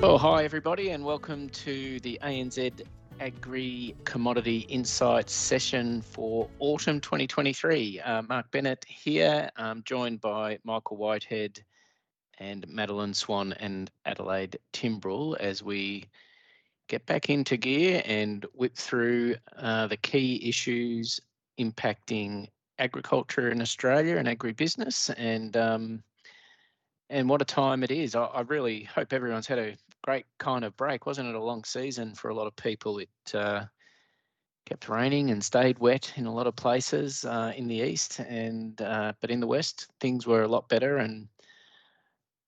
[0.00, 2.80] Well, hi everybody, and welcome to the ANZ
[3.20, 8.00] Agri Commodity Insights session for autumn 2023.
[8.00, 11.62] Uh, Mark Bennett here, um, joined by Michael Whitehead
[12.38, 16.06] and Madeline Swan and Adelaide Timbrell as we
[16.88, 21.20] get back into gear and whip through uh, the key issues
[21.60, 22.48] impacting
[22.78, 26.02] agriculture in Australia and agribusiness and um,
[27.10, 28.14] and what a time it is.
[28.14, 31.06] I, I, really hope everyone's had a great kind of break.
[31.06, 32.98] Wasn't it a long season for a lot of people?
[32.98, 33.64] It uh,
[34.66, 38.80] kept raining and stayed wet in a lot of places uh, in the east, and
[38.80, 41.28] uh, but in the west things were a lot better and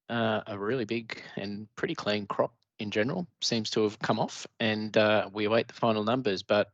[0.09, 4.46] uh, a really big and pretty clean crop in general seems to have come off,
[4.60, 6.43] and uh, we await the final numbers.
[6.43, 6.71] But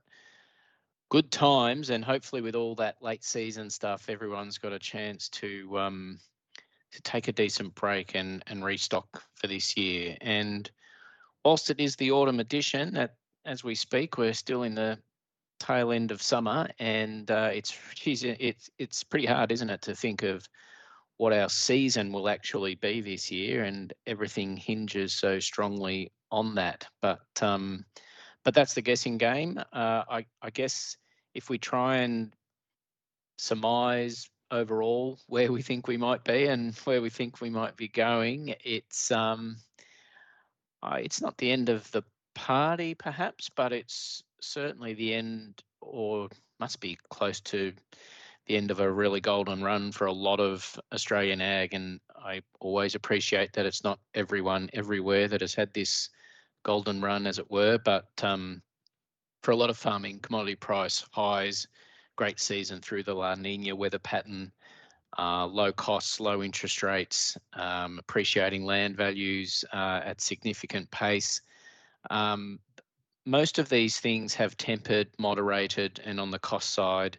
[1.08, 5.78] good times, and hopefully with all that late season stuff, everyone's got a chance to.
[5.78, 6.20] Um,
[6.91, 10.17] to take a decent break and, and restock for this year.
[10.20, 10.70] And
[11.44, 14.98] whilst it is the autumn edition, that as we speak, we're still in the
[15.61, 19.95] tail end of summer, and uh, it's geez, it's it's pretty hard, isn't it, to
[19.95, 20.47] think of
[21.17, 26.86] what our season will actually be this year, and everything hinges so strongly on that.
[27.03, 27.84] But um,
[28.45, 29.58] but that's the guessing game.
[29.73, 30.97] Uh, I I guess
[31.34, 32.34] if we try and
[33.36, 37.89] surmise overall where we think we might be and where we think we might be
[37.89, 38.55] going.
[38.64, 39.56] It's um,
[40.82, 42.02] uh, it's not the end of the
[42.34, 46.28] party, perhaps, but it's certainly the end, or
[46.60, 47.72] must be close to
[48.46, 51.74] the end of a really golden run for a lot of Australian ag.
[51.74, 56.08] And I always appreciate that it's not everyone everywhere that has had this
[56.64, 58.62] golden run, as it were, but um,
[59.42, 61.66] for a lot of farming, commodity price highs
[62.16, 64.50] great season through the La Nina weather pattern,
[65.17, 71.41] uh, low costs, low interest rates, um, appreciating land values uh, at significant pace.
[72.11, 72.58] Um,
[73.24, 77.18] most of these things have tempered, moderated, and on the cost side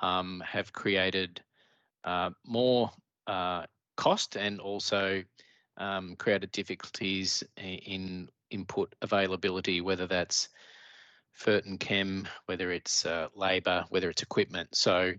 [0.00, 1.40] um, have created
[2.04, 2.90] uh, more
[3.26, 3.64] uh,
[3.96, 5.22] cost and also
[5.76, 10.48] um, created difficulties in input availability, whether that's
[11.38, 14.74] Fert and Chem, whether it's uh, labour, whether it's equipment.
[14.74, 15.12] So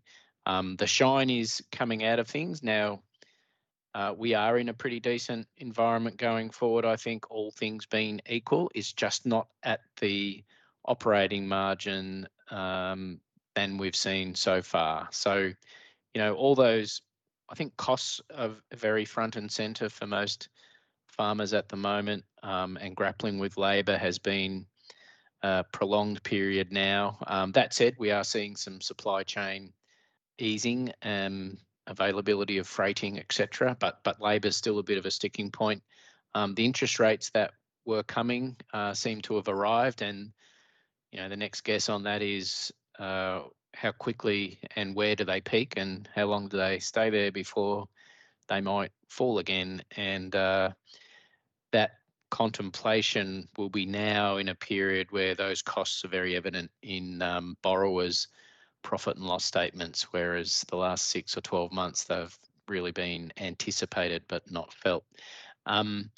[0.49, 3.03] um, the shine is coming out of things now.
[3.93, 6.85] Uh, we are in a pretty decent environment going forward.
[6.85, 10.43] I think all things being equal, It's just not at the
[10.85, 13.19] operating margin um,
[13.53, 15.07] than we've seen so far.
[15.11, 17.03] So, you know, all those,
[17.49, 20.49] I think costs are very front and centre for most
[21.09, 24.65] farmers at the moment, um, and grappling with labour has been
[25.43, 27.19] a prolonged period now.
[27.27, 29.73] Um, that said, we are seeing some supply chain
[30.39, 31.57] easing, um,
[31.87, 33.75] availability of freighting, etc.
[33.79, 35.83] But but labour is still a bit of a sticking point.
[36.33, 37.51] Um, the interest rates that
[37.85, 40.31] were coming uh, seem to have arrived, and
[41.11, 43.41] you know the next guess on that is uh,
[43.73, 47.87] how quickly and where do they peak, and how long do they stay there before
[48.47, 50.69] they might fall again, and uh,
[51.71, 51.91] that
[52.29, 57.57] contemplation will be now in a period where those costs are very evident in um,
[57.61, 58.27] borrowers'
[58.83, 64.23] profit and loss statements, whereas the last six or 12 months they've really been anticipated
[64.27, 65.03] but not felt.
[65.65, 66.11] Um,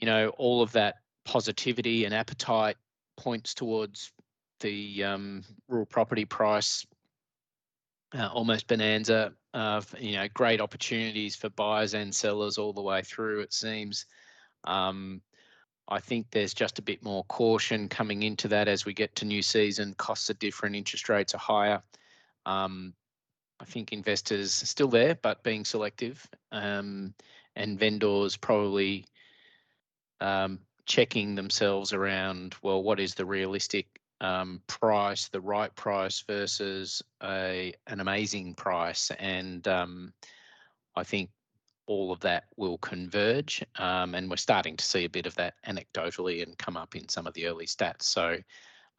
[0.00, 2.76] you know, all of that positivity and appetite
[3.16, 4.12] points towards
[4.60, 6.86] the um, rural property price
[8.14, 13.02] uh, almost bonanza of you know great opportunities for buyers and sellers all the way
[13.02, 14.06] through it seems
[14.64, 15.20] um,
[15.92, 19.26] I think there's just a bit more caution coming into that as we get to
[19.26, 19.92] new season.
[19.92, 21.82] Costs are different, interest rates are higher.
[22.46, 22.94] Um,
[23.60, 27.12] I think investors are still there, but being selective, um,
[27.54, 29.04] and vendors probably
[30.22, 32.54] um, checking themselves around.
[32.62, 33.86] Well, what is the realistic
[34.22, 39.10] um, price, the right price versus a an amazing price?
[39.18, 40.14] And um,
[40.96, 41.28] I think
[41.86, 43.64] all of that will converge.
[43.76, 47.08] Um, and we're starting to see a bit of that anecdotally and come up in
[47.08, 48.02] some of the early stats.
[48.02, 48.38] So,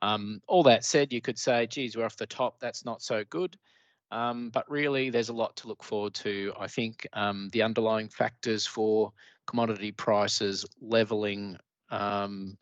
[0.01, 2.59] um, all that said, you could say, geez, we're off the top.
[2.59, 3.57] That's not so good.
[4.11, 6.53] Um, but really, there's a lot to look forward to.
[6.59, 9.11] I think um, the underlying factors for
[9.47, 11.57] commodity prices leveling
[11.89, 12.57] um,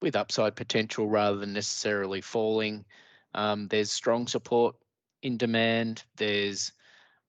[0.00, 2.84] with upside potential rather than necessarily falling.
[3.34, 4.76] Um, there's strong support
[5.22, 6.04] in demand.
[6.16, 6.72] There's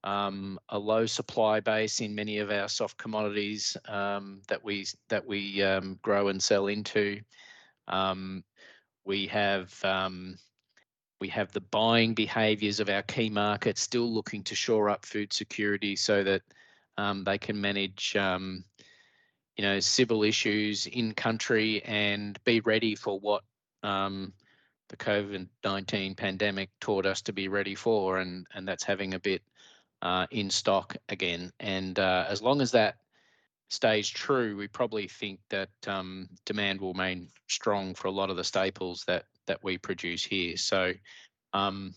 [0.08, 5.28] um, a low supply base in many of our soft commodities um, that we that
[5.28, 7.20] we um, grow and sell into.
[7.90, 8.46] Um,
[9.04, 10.38] we have um,
[11.20, 15.34] we have the buying behaviours of our key markets still looking to shore up food
[15.34, 16.42] security so that
[16.98, 23.44] um, they can manage you know, civil issues in country and be ready for what
[23.82, 29.20] the COVID nineteen pandemic taught us to be ready for, and and that's having a
[29.20, 29.42] bit
[30.02, 31.52] uh, in stock again.
[31.60, 32.96] And uh, as long as that
[33.70, 38.38] stays true, we probably think that um, demand will remain strong for a lot of
[38.38, 40.58] the staples that that we produce here.
[40.58, 40.94] So,
[41.54, 41.96] um,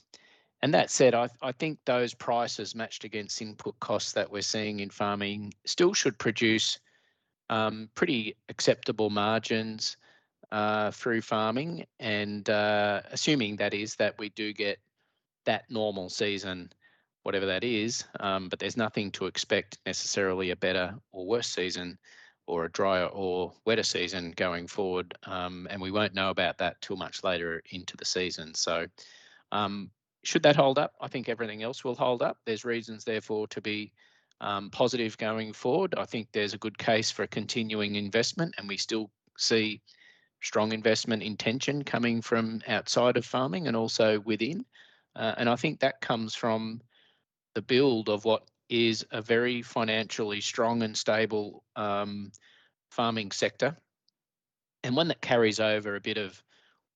[0.62, 4.80] and that said, I, I think those prices matched against input costs that we're seeing
[4.80, 6.78] in farming still should produce
[7.48, 9.96] um, pretty acceptable margins
[10.52, 14.78] uh, through farming, and uh, assuming that is that we do get
[15.44, 16.70] that normal season
[17.22, 18.04] whatever that is.
[18.18, 21.98] Um, but there's nothing to expect necessarily a better or worse season
[22.46, 25.14] or a drier or wetter season going forward.
[25.24, 28.54] Um, and we won't know about that till much later into the season.
[28.54, 28.86] So,
[29.52, 29.90] um,
[30.22, 32.36] should that hold up, I think everything else will hold up.
[32.44, 33.92] There's reasons, therefore, to be
[34.40, 35.94] um, positive going forward.
[35.96, 39.80] I think there's a good case for continuing investment, and we still see
[40.42, 44.64] strong investment intention coming from outside of farming and also within.
[45.16, 46.80] Uh, and I think that comes from
[47.54, 52.30] the build of what is a very financially strong and stable um,
[52.90, 53.76] farming sector,
[54.84, 56.42] and one that carries over a bit of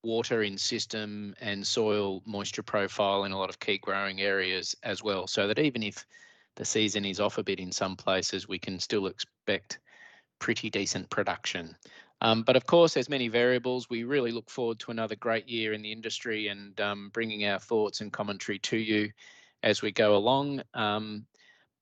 [0.05, 5.03] water in system and soil moisture profile in a lot of key growing areas as
[5.03, 5.27] well.
[5.27, 6.07] So that even if
[6.57, 9.81] the season is off a bit in some places, we can still expect
[10.39, 11.75] pretty decent production.
[12.21, 13.91] Um, but of course, there's many variables.
[13.91, 17.59] We really look forward to another great year in the industry and um, bringing our
[17.59, 19.11] thoughts and commentary to you
[19.65, 20.63] as we go along.
[20.75, 21.27] Um,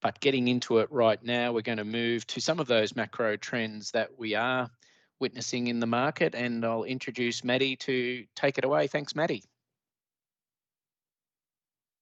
[0.00, 3.36] but getting into it right now, we're going to move to some of those macro
[3.36, 4.70] trends that we are
[5.20, 8.86] witnessing in the market, and I'll introduce Maddy to take it away.
[8.86, 9.44] Thanks, Maddy.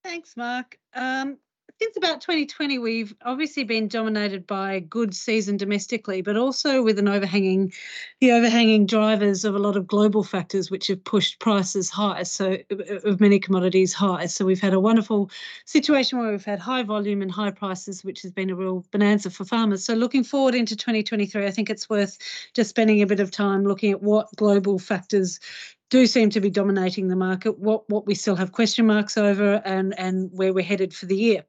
[0.04, 0.78] Thanks, Mark.
[0.94, 1.38] Um,
[1.82, 6.98] since about 2020, we've obviously been dominated by a good season domestically, but also with
[6.98, 7.72] an overhanging,
[8.20, 12.22] the overhanging drivers of a lot of global factors which have pushed prices high.
[12.24, 12.58] So
[13.04, 14.26] of many commodities high.
[14.26, 15.30] So we've had a wonderful
[15.64, 19.30] situation where we've had high volume and high prices, which has been a real bonanza
[19.30, 19.82] for farmers.
[19.82, 22.18] So looking forward into 2023, I think it's worth
[22.52, 25.40] just spending a bit of time looking at what global factors
[25.90, 29.60] do seem to be dominating the market, what what we still have question marks over,
[29.64, 31.44] and and where we're headed for the year.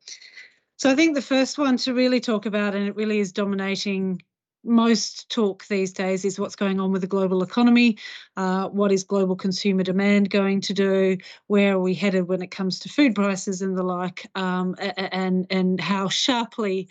[0.77, 4.21] So I think the first one to really talk about, and it really is dominating
[4.63, 7.97] most talk these days, is what's going on with the global economy.
[8.35, 11.17] Uh, what is global consumer demand going to do?
[11.47, 14.27] Where are we headed when it comes to food prices and the like?
[14.33, 16.89] Um, and and how sharply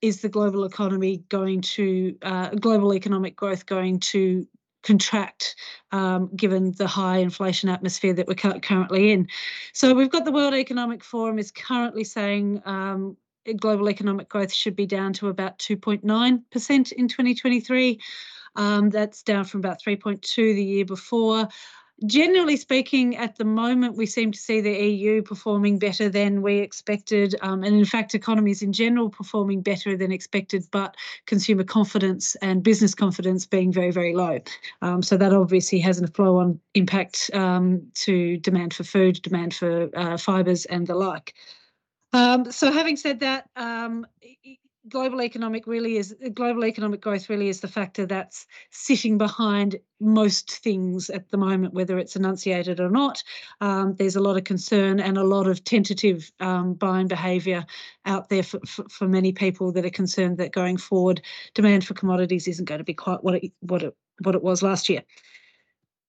[0.00, 4.46] is the global economy going to uh, global economic growth going to
[4.86, 5.56] contract
[5.90, 9.26] um, given the high inflation atmosphere that we're currently in.
[9.72, 13.16] So we've got the World Economic Forum is currently saying um,
[13.56, 18.00] global economic growth should be down to about 2.9% in 2023.
[18.54, 21.48] Um, that's down from about 3.2 the year before
[22.04, 26.58] generally speaking, at the moment, we seem to see the EU performing better than we
[26.58, 30.94] expected, um, and in fact, economies in general performing better than expected, but
[31.26, 34.38] consumer confidence and business confidence being very, very low.
[34.82, 39.88] Um, so that obviously has a flow-on impact um, to demand for food, demand for
[39.96, 41.34] uh, fibres, and the like.
[42.12, 44.06] Um, so having said that, um,
[44.88, 50.58] global economic really is global economic growth really is the factor that's sitting behind most
[50.58, 53.22] things at the moment, whether it's enunciated or not.
[53.60, 57.64] Um, there's a lot of concern and a lot of tentative um, buying behaviour
[58.04, 61.22] out there for, for, for, many people that are concerned that going forward,
[61.54, 64.62] demand for commodities isn't going to be quite what it what it what it was
[64.62, 65.02] last year.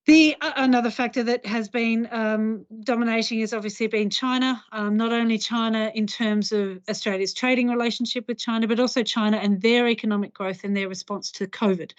[0.07, 4.63] The uh, another factor that has been um, dominating has obviously been China.
[4.71, 9.35] Um, not only China in terms of Australia's trading relationship with China, but also China
[9.35, 11.91] and their economic growth and their response to COVID.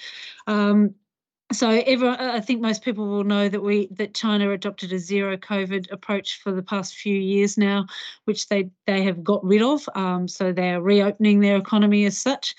[0.46, 0.94] Um,
[1.52, 5.36] so everyone, I think most people will know that we that China adopted a zero
[5.36, 7.86] COVID approach for the past few years now,
[8.24, 9.86] which they they have got rid of.
[9.94, 12.54] Um, so they are reopening their economy as such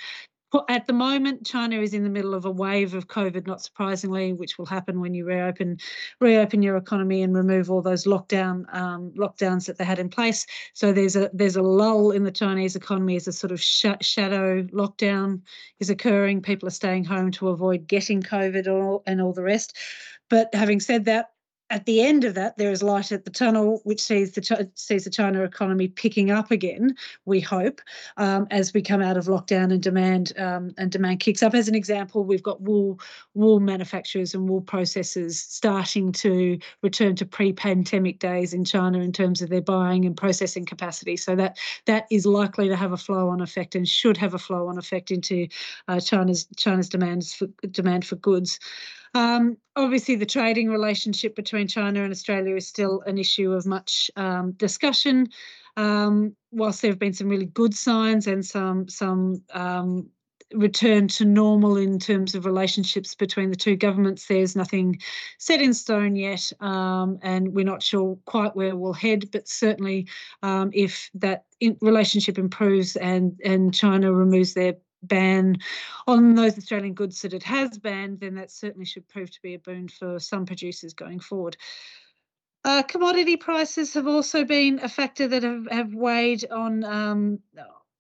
[0.68, 4.34] at the moment, China is in the middle of a wave of COVID, not surprisingly,
[4.34, 5.78] which will happen when you reopen
[6.20, 10.46] reopen your economy and remove all those lockdown um, lockdowns that they had in place.
[10.74, 13.86] So there's a there's a lull in the Chinese economy as a sort of sh-
[14.02, 15.42] shadow lockdown
[15.80, 16.42] is occurring.
[16.42, 19.78] People are staying home to avoid getting COVID and all the rest.
[20.30, 21.32] But having said that,
[21.70, 25.04] at the end of that, there is light at the tunnel, which sees the sees
[25.04, 26.96] the China economy picking up again.
[27.26, 27.82] We hope
[28.18, 31.54] um, as we come out of lockdown and demand um, and demand kicks up.
[31.54, 33.00] As an example, we've got wool
[33.36, 39.42] wool manufacturers and wool processors starting to return to pre-pandemic days in China in terms
[39.42, 41.18] of their buying and processing capacity.
[41.18, 44.78] So that that is likely to have a flow-on effect and should have a flow-on
[44.78, 45.48] effect into
[45.88, 48.60] uh, China's China's demands for demand for goods.
[49.14, 54.12] Um, obviously, the trading relationship between China and Australia is still an issue of much
[54.16, 55.28] um, discussion.
[55.78, 60.10] Um, whilst there have been some really good signs and some some um,
[60.54, 64.26] return to normal in terms of relationships between the two governments.
[64.26, 65.00] There's nothing
[65.38, 69.30] set in stone yet, um, and we're not sure quite where we'll head.
[69.32, 70.08] But certainly,
[70.42, 71.46] um, if that
[71.82, 75.58] relationship improves and and China removes their ban
[76.08, 79.54] on those Australian goods that it has banned, then that certainly should prove to be
[79.54, 81.58] a boon for some producers going forward.
[82.66, 87.40] Uh, commodity prices have also been a factor that have, have weighed on um,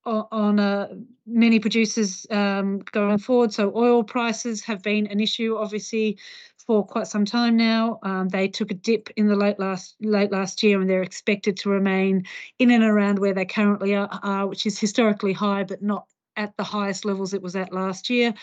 [0.05, 0.87] on uh,
[1.27, 3.53] many producers um, going forward.
[3.53, 6.17] So oil prices have been an issue, obviously,
[6.57, 7.99] for quite some time now.
[8.03, 11.57] Um, they took a dip in the late last late last year, and they're expected
[11.57, 12.25] to remain
[12.57, 16.07] in and around where they currently are, are which is historically high, but not
[16.39, 18.33] at the highest levels it was at last year.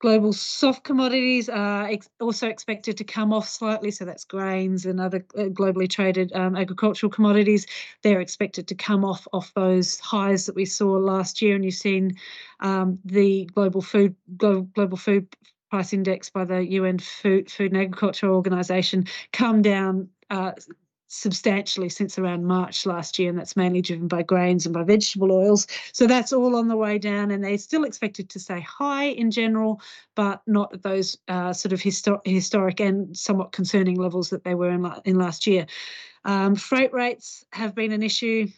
[0.00, 5.00] Global soft commodities are ex also expected to come off slightly, so that's grains and
[5.00, 7.66] other uh, globally traded um, agricultural commodities.
[8.02, 11.74] They're expected to come off off those highs that we saw last year, and you've
[11.74, 12.16] seen
[12.60, 15.34] um, the global food global, global food
[15.70, 20.52] price index by the UN Food, Food and Agriculture Organization come down uh,
[21.08, 25.32] substantially since around March last year, and that's mainly driven by grains and by vegetable
[25.32, 25.66] oils.
[25.92, 29.30] So that's all on the way down, and they're still expected to stay high in
[29.30, 29.80] general,
[30.14, 34.54] but not at those uh, sort of histor- historic and somewhat concerning levels that they
[34.54, 35.66] were in, la- in last year.
[36.24, 38.48] Um, freight rates have been an issue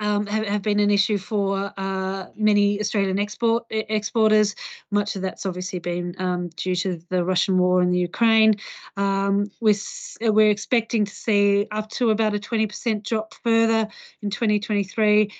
[0.00, 4.56] um, have, have, been an issue for uh, many Australian export exporters.
[4.90, 8.56] Much of that's obviously been um, due to the Russian war in the Ukraine.
[8.96, 9.74] Um, we're,
[10.22, 13.88] we're expecting to see up to about a 20% drop further
[14.22, 15.30] in 2023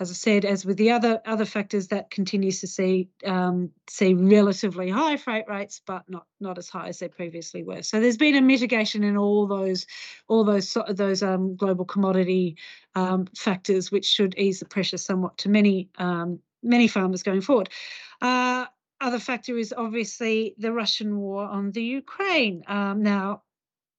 [0.00, 4.14] as I said, as with the other other factors, that continues to see um, see
[4.14, 7.82] relatively high freight rates, but not not as high as they previously were.
[7.82, 9.86] So there's been a mitigation in all those
[10.28, 12.56] all those those um, global commodity
[12.94, 17.68] um, factors, which should ease the pressure somewhat to many um, many farmers going forward.
[18.20, 18.66] Uh,
[19.00, 22.64] other factor is obviously the Russian war on the Ukraine.
[22.66, 23.42] Um, now,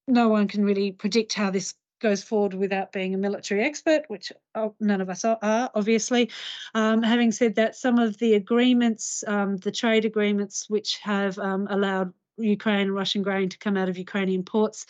[0.07, 4.31] no one can really predict how this goes forward without being a military expert, which
[4.55, 5.37] oh, none of us are,
[5.73, 6.29] obviously.
[6.73, 11.67] Um, having said that, some of the agreements, um, the trade agreements which have um,
[11.69, 14.85] allowed Ukraine and Russian grain to come out of Ukrainian ports,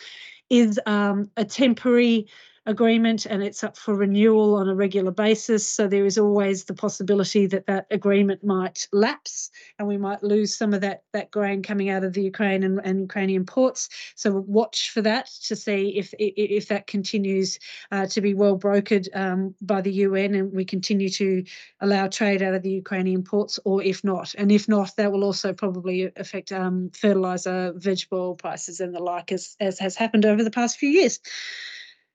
[0.48, 2.28] is um, a temporary
[2.70, 5.66] agreement and it's up for renewal on a regular basis.
[5.66, 10.56] So there is always the possibility that that agreement might lapse and we might lose
[10.56, 13.88] some of that, that grain coming out of the Ukraine and, and Ukrainian ports.
[14.14, 17.58] So watch for that to see if if that continues
[17.90, 21.44] uh, to be well brokered um, by the UN and we continue to
[21.80, 24.34] allow trade out of the Ukrainian ports or if not.
[24.38, 29.32] And if not, that will also probably affect um, fertilizer, vegetable prices and the like
[29.32, 31.20] as, as has happened over the past few years.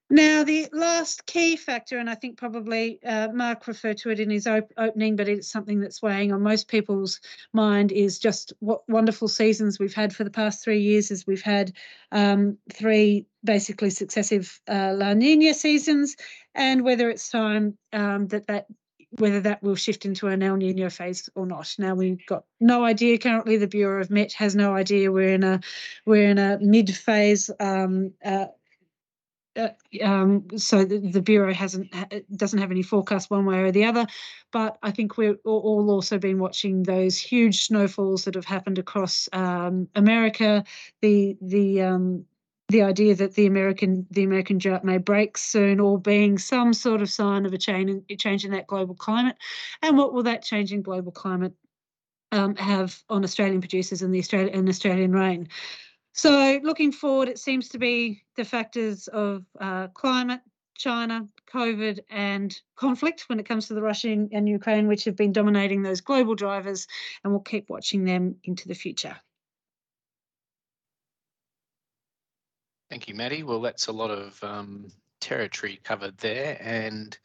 [0.09, 4.29] Now, the last key factor, and I think probably uh, Mark referred to it in
[4.29, 7.19] his op- opening, but it's something that's weighing on most people's
[7.53, 11.09] mind, is just what wonderful seasons we've had for the past three years.
[11.09, 11.73] As we've had
[12.11, 16.15] um, three basically successive uh, La Nina seasons,
[16.53, 18.67] and whether it's time um, that that
[19.17, 21.73] whether that will shift into an El Nino phase or not.
[21.79, 23.57] Now we've got no idea currently.
[23.57, 25.11] The Bureau of Met has no idea.
[25.11, 25.61] We're in a
[26.05, 28.47] we're in a mid phase um, uh,
[29.55, 29.69] uh,
[30.03, 31.93] um, so the, the, bureau hasn't
[32.35, 34.05] doesn't have any forecast one way or the other,
[34.51, 39.29] but I think we're all also been watching those huge snowfalls that have happened across
[39.31, 40.63] um, America.
[41.01, 42.25] The the um,
[42.67, 47.01] the idea that the American the American drought may break soon, or being some sort
[47.01, 49.37] of sign of a change a change in that global climate,
[49.81, 51.53] and what will that change in global climate
[52.31, 55.47] um, have on Australian producers and the Australian and Australian rain?
[56.17, 60.39] So, looking forward, it seems to be the factors of uh, climate,
[60.77, 65.33] China, COVID, and conflict when it comes to the Russian and Ukraine, which have been
[65.33, 66.87] dominating those global drivers,
[67.21, 69.17] and we'll keep watching them into the future.
[72.89, 73.43] Thank you, Maddy.
[73.43, 74.87] Well, that's a lot of um,
[75.19, 77.17] territory covered there, and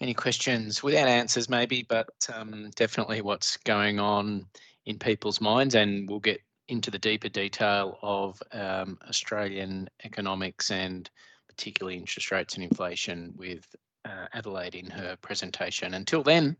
[0.00, 4.46] many questions without answers, maybe, but um, definitely what's going on
[4.84, 11.10] in people's minds, and we'll get into the deeper detail of um, Australian economics and
[11.48, 13.64] particularly interest rates and inflation with
[14.04, 15.94] uh, Adelaide in her presentation.
[15.94, 16.56] Until then,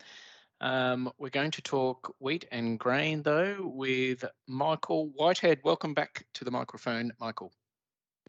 [0.61, 5.61] um, we're going to talk wheat and grain though with Michael Whitehead.
[5.65, 7.53] Welcome back to the microphone, Michael.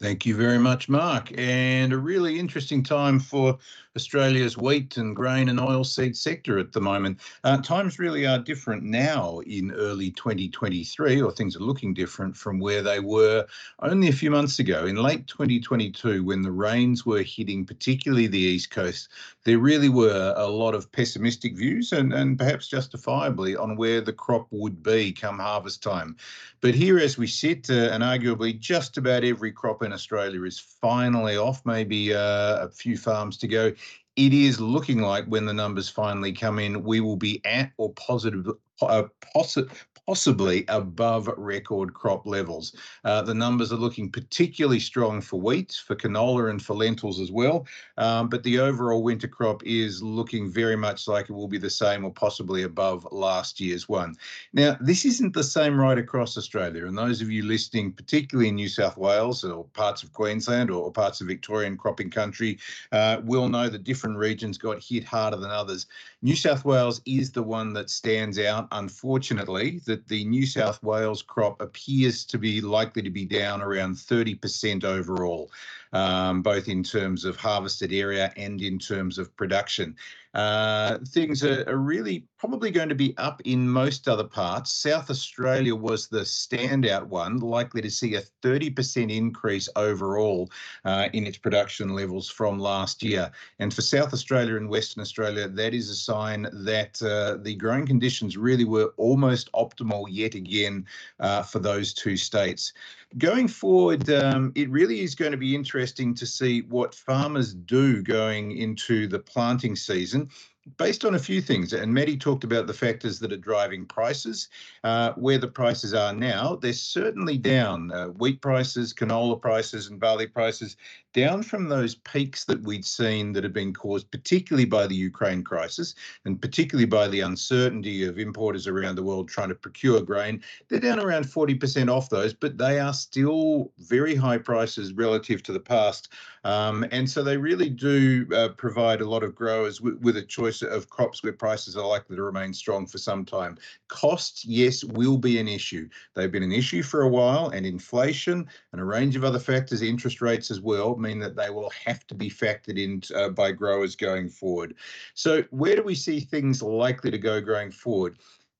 [0.00, 1.32] Thank you very much, Mark.
[1.36, 3.58] And a really interesting time for
[3.96, 7.18] Australia's wheat and grain and oilseed sector at the moment.
[7.42, 12.60] Uh, times really are different now in early 2023, or things are looking different from
[12.60, 13.44] where they were
[13.80, 14.86] only a few months ago.
[14.86, 19.08] In late 2022, when the rains were hitting particularly the East Coast,
[19.42, 24.12] there really were a lot of pessimistic views and, and perhaps justifiably on where the
[24.12, 26.14] crop would be come harvest time.
[26.60, 31.36] But here, as we sit, uh, and arguably just about every crop Australia is finally
[31.36, 33.72] off, maybe uh, a few farms to go.
[34.16, 37.92] It is looking like when the numbers finally come in, we will be at or
[37.94, 38.48] positive,
[38.80, 39.68] possi-
[40.08, 42.74] possibly above record crop levels.
[43.04, 47.30] Uh, the numbers are looking particularly strong for wheat, for canola, and for lentils as
[47.30, 47.66] well.
[47.98, 51.68] Um, but the overall winter crop is looking very much like it will be the
[51.68, 54.14] same or possibly above last year's one.
[54.54, 56.86] Now, this isn't the same right across Australia.
[56.86, 60.90] And those of you listening, particularly in New South Wales or parts of Queensland or,
[60.90, 62.58] parts of Victorian cropping country,
[62.92, 65.86] uh, will know that different regions got hit harder than others.
[66.22, 71.22] New South Wales is the one that stands out, unfortunately, that the New South Wales
[71.22, 75.50] crop appears to be likely to be down around 30% overall
[75.92, 79.96] um, both in terms of harvested area and in terms of production.
[80.34, 84.72] Uh, things are, are, really probably going to be up in most other parts.
[84.72, 90.50] South Australia was the standout one, likely to see a 30% increase overall
[90.84, 93.30] uh, in its production levels from last year.
[93.58, 97.86] And for South Australia and Western Australia, that is a sign that uh, the growing
[97.86, 100.84] conditions really were almost optimal yet again
[101.20, 102.74] uh, for those two states.
[103.16, 108.02] Going forward, um, it really is going to be interesting to see what farmers do
[108.02, 110.28] going into the planting season
[110.76, 111.72] based on a few things.
[111.72, 114.48] And Maddy talked about the factors that are driving prices.
[114.84, 117.90] Uh, where the prices are now, they're certainly down.
[117.92, 120.76] Uh, wheat prices, canola prices, and barley prices
[121.14, 125.42] down from those peaks that we'd seen that have been caused particularly by the Ukraine
[125.42, 125.94] crisis
[126.24, 130.42] and particularly by the uncertainty of importers around the world trying to procure grain.
[130.68, 135.52] They're down around 40% off those, but they are still very high prices relative to
[135.52, 136.12] the past.
[136.44, 140.22] Um, and so they really do uh, provide a lot of growers with, with a
[140.22, 143.56] choice of crops where prices are likely to remain strong for some time.
[143.88, 145.88] Costs, yes, will be an issue.
[146.14, 149.82] They've been an issue for a while, and inflation and a range of other factors,
[149.82, 153.52] interest rates as well, mean that they will have to be factored in uh, by
[153.52, 154.74] growers going forward.
[155.14, 158.18] So, where do we see things likely to go going forward?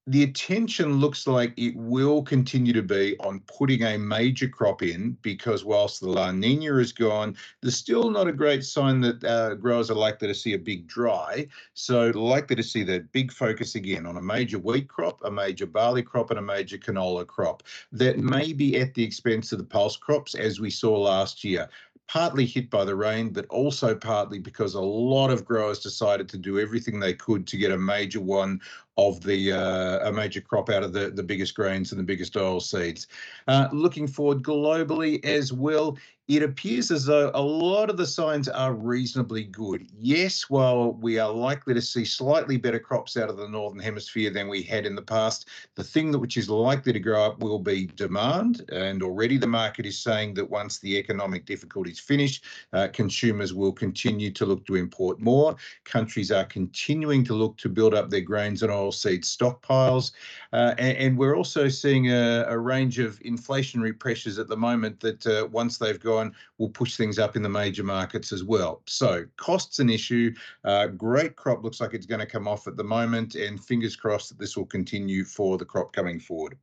[0.08, 5.18] The attention looks like it will continue to be on putting a major crop in
[5.20, 9.54] because whilst the La Nina is gone, there's still not a great sign that uh,
[9.56, 11.46] growers are likely to see a big dry.
[11.74, 15.66] So likely to see that big focus again on a major wheat crop, a major
[15.66, 17.62] barley crop, and a major canola crop.
[17.92, 21.68] That may be at the expense of the pulse crops as we saw last year
[22.08, 26.38] partly hit by the rain, but also partly because a lot of growers decided to
[26.38, 28.58] do everything they could to get a major one
[28.98, 32.37] of the uh, a major crop out of the, the biggest grains and the biggest
[32.37, 33.06] oil seeds.
[33.46, 35.96] Uh, looking forward globally as well,
[36.28, 39.86] it appears as though a lot of the signs are reasonably good.
[39.98, 44.30] Yes, while we are likely to see slightly better crops out of the northern hemisphere
[44.30, 47.40] than we had in the past, the thing that which is likely to grow up
[47.40, 48.62] will be demand.
[48.70, 52.42] And already the market is saying that once the economic difficulties finish,
[52.74, 55.56] uh, consumers will continue to look to import more.
[55.84, 60.12] Countries are continuing to look to build up their grains and oilseed stockpiles.
[60.52, 64.98] Uh, and, and, we're also seeing a, a, range of inflationary pressures at the moment
[65.00, 68.83] that uh, once they've gone will push things up in the major markets as well.
[68.87, 70.35] So costs an issue.
[70.64, 73.96] Uh, great crop looks like it's going to come off at the moment, and fingers
[73.96, 76.57] crossed that this will continue for the crop coming forward.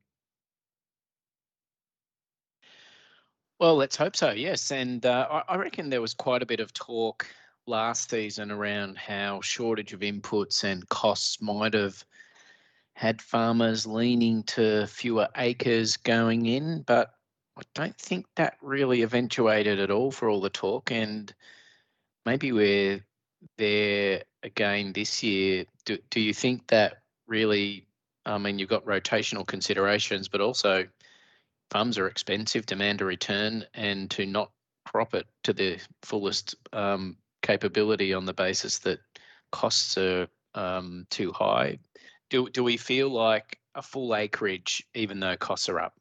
[3.60, 4.32] Well, let's hope so.
[4.32, 7.26] Yes, and uh, I reckon there was quite a bit of talk
[7.68, 12.04] last season around how shortage of inputs and costs might have
[12.94, 17.13] had farmers leaning to fewer acres going in, but
[17.58, 20.91] I don't think that really eventuated at all for all the talk.
[20.91, 21.34] And
[22.26, 23.06] maybe we're
[23.58, 25.65] there again this year.
[25.86, 27.88] Do, do you think that really,
[28.26, 30.86] I mean, you've got rotational considerations, but also
[31.72, 34.52] farms are expensive, demand a return, and to not
[34.86, 39.00] crop it to the fullest um, capability on the basis that
[39.52, 41.80] costs are um, too high.
[42.30, 45.94] Do, do we feel like a full acreage, even though costs are up?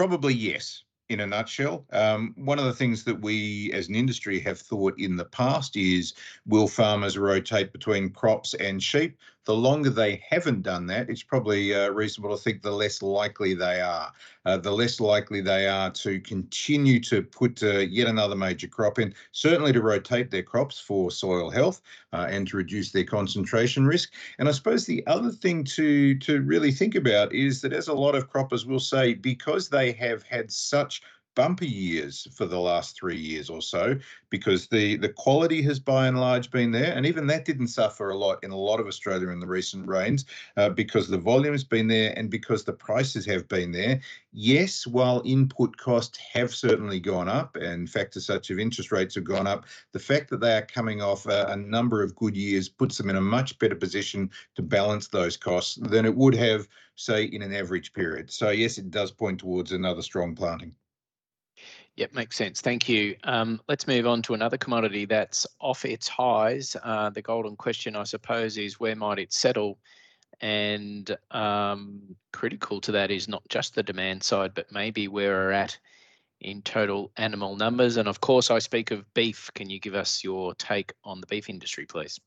[0.00, 1.84] Probably yes in a nutshell.
[1.92, 5.76] Um, one of the things that we as an industry have thought in the past
[5.76, 6.14] is
[6.46, 9.18] will farmers rotate between crops and sheep?
[9.46, 13.54] The longer they haven't done that, it's probably uh, reasonable to think the less likely
[13.54, 14.12] they are.
[14.44, 18.98] Uh, the less likely they are to continue to put uh, yet another major crop
[18.98, 21.80] in, certainly to rotate their crops for soil health
[22.12, 24.12] uh, and to reduce their concentration risk.
[24.38, 27.94] And I suppose the other thing to, to really think about is that as a
[27.94, 31.02] lot of croppers will say, because they have had such
[31.40, 33.96] bumper years for the last three years or so
[34.28, 36.92] because the the quality has by and large been there.
[36.92, 39.88] And even that didn't suffer a lot in a lot of australia in the recent
[39.88, 40.26] rains
[40.58, 44.02] uh, because the volume has been there and because the prices have been there.
[44.34, 49.24] Yes while input costs have certainly gone up and factors such as interest rates have
[49.24, 52.68] gone up the fact that they are coming off a, a number of good years
[52.68, 56.68] puts them in a much better position to balance those costs than it would have
[56.96, 58.30] say in an average period.
[58.30, 60.74] So yes it does point towards another strong planting
[61.96, 62.60] Yep, makes sense.
[62.60, 63.16] Thank you.
[63.24, 66.76] Um, let's move on to another commodity that's off its highs.
[66.82, 69.78] Uh, the golden question, I suppose, is where might it settle?
[70.40, 72.00] And um,
[72.32, 75.78] critical to that is not just the demand side, but maybe where we're at
[76.40, 77.98] in total animal numbers.
[77.98, 79.50] And of course, I speak of beef.
[79.54, 82.18] Can you give us your take on the beef industry, please?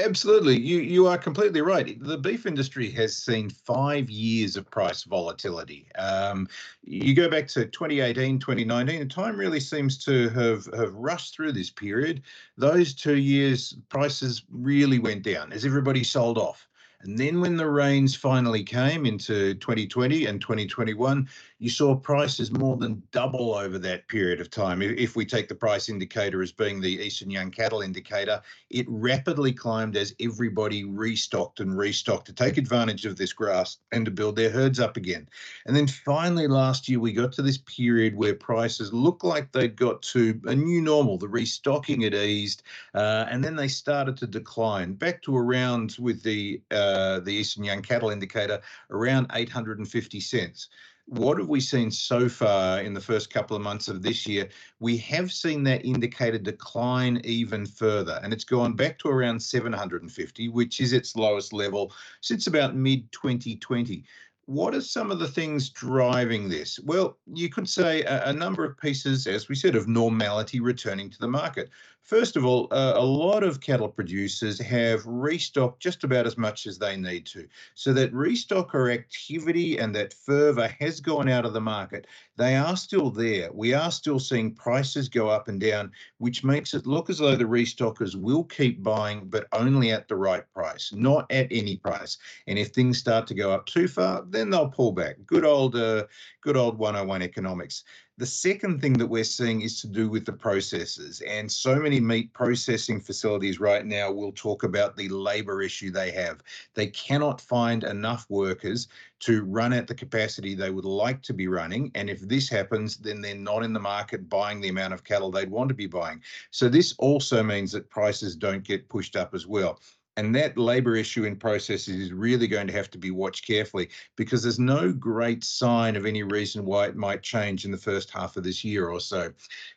[0.00, 0.56] Absolutely.
[0.56, 1.98] You you are completely right.
[2.00, 5.88] The beef industry has seen five years of price volatility.
[5.96, 6.46] Um,
[6.84, 11.50] you go back to 2018, 2019, and time really seems to have, have rushed through
[11.52, 12.22] this period.
[12.56, 16.68] Those two years, prices really went down as everybody sold off.
[17.00, 22.76] And then when the rains finally came into 2020 and 2021, you saw prices more
[22.76, 24.80] than double over that period of time.
[24.80, 28.40] If we take the price indicator as being the Eastern Young Cattle indicator,
[28.70, 34.04] it rapidly climbed as everybody restocked and restocked to take advantage of this grass and
[34.04, 35.28] to build their herds up again.
[35.66, 39.76] And then finally last year, we got to this period where prices looked like they'd
[39.76, 41.18] got to a new normal.
[41.18, 42.62] The restocking had eased,
[42.94, 47.64] uh, and then they started to decline back to around with the uh, the Eastern
[47.64, 50.68] Young Cattle indicator around 850 cents
[51.08, 54.48] what have we seen so far in the first couple of months of this year?
[54.78, 60.48] We have seen that indicator decline even further, and it's gone back to around 750,
[60.48, 64.04] which is its lowest level since about mid 2020.
[64.44, 66.78] What are some of the things driving this?
[66.80, 71.10] Well, you could say a, a number of pieces, as we said, of normality returning
[71.10, 71.70] to the market.
[72.08, 76.66] First of all, uh, a lot of cattle producers have restocked just about as much
[76.66, 77.46] as they need to.
[77.74, 82.06] So that restocker activity and that fervour has gone out of the market.
[82.36, 83.52] They are still there.
[83.52, 87.36] We are still seeing prices go up and down, which makes it look as though
[87.36, 92.16] the restockers will keep buying, but only at the right price, not at any price.
[92.46, 95.16] And if things start to go up too far, then they'll pull back.
[95.26, 96.06] Good old, uh,
[96.40, 97.84] good old 101 economics.
[98.18, 101.20] The second thing that we're seeing is to do with the processes.
[101.20, 106.10] And so many meat processing facilities right now will talk about the labor issue they
[106.10, 106.42] have.
[106.74, 108.88] They cannot find enough workers
[109.20, 111.92] to run at the capacity they would like to be running.
[111.94, 115.30] And if this happens, then they're not in the market buying the amount of cattle
[115.30, 116.20] they'd want to be buying.
[116.50, 119.78] So this also means that prices don't get pushed up as well.
[120.18, 123.88] And that labour issue in processes is really going to have to be watched carefully
[124.16, 128.10] because there's no great sign of any reason why it might change in the first
[128.10, 129.32] half of this year or so.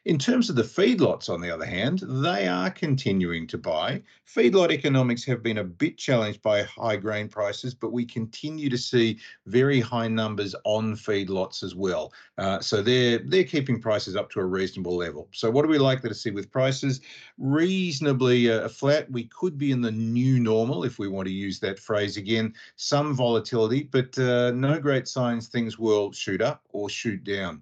[0.06, 4.02] In terms of the feedlots, on the other hand, they are continuing to buy.
[4.26, 8.78] Feedlot economics have been a bit challenged by high grain prices, but we continue to
[8.80, 12.14] see very high numbers on feedlots as well.
[12.40, 15.28] Uh, so they're they're keeping prices up to a reasonable level.
[15.34, 17.02] So what are we likely to see with prices?
[17.38, 19.12] Reasonably uh, flat.
[19.12, 22.18] We could be in the new new normal, if we want to use that phrase
[22.18, 27.62] again, some volatility, but uh, no great signs things will shoot up or shoot down.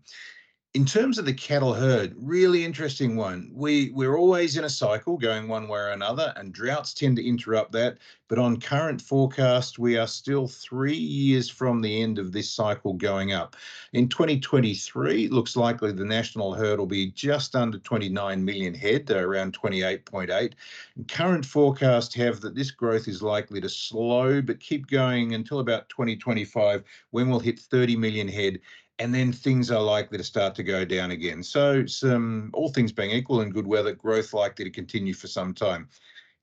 [0.76, 3.50] In terms of the cattle herd, really interesting one.
[3.56, 7.28] We we're always in a cycle going one way or another, and droughts tend to
[7.28, 7.98] interrupt that.
[8.28, 12.94] But on current forecast, we are still three years from the end of this cycle
[12.94, 13.56] going up.
[13.94, 19.10] In 2023, it looks likely the national herd will be just under 29 million head,
[19.10, 20.54] around 28.8.
[20.96, 25.62] And Current forecasts have that this growth is likely to slow but keep going until
[25.62, 28.60] about 2025, when we'll hit 30 million head
[29.00, 31.42] and then things are likely to start to go down again.
[31.42, 35.54] So, some all things being equal and good weather, growth likely to continue for some
[35.54, 35.88] time.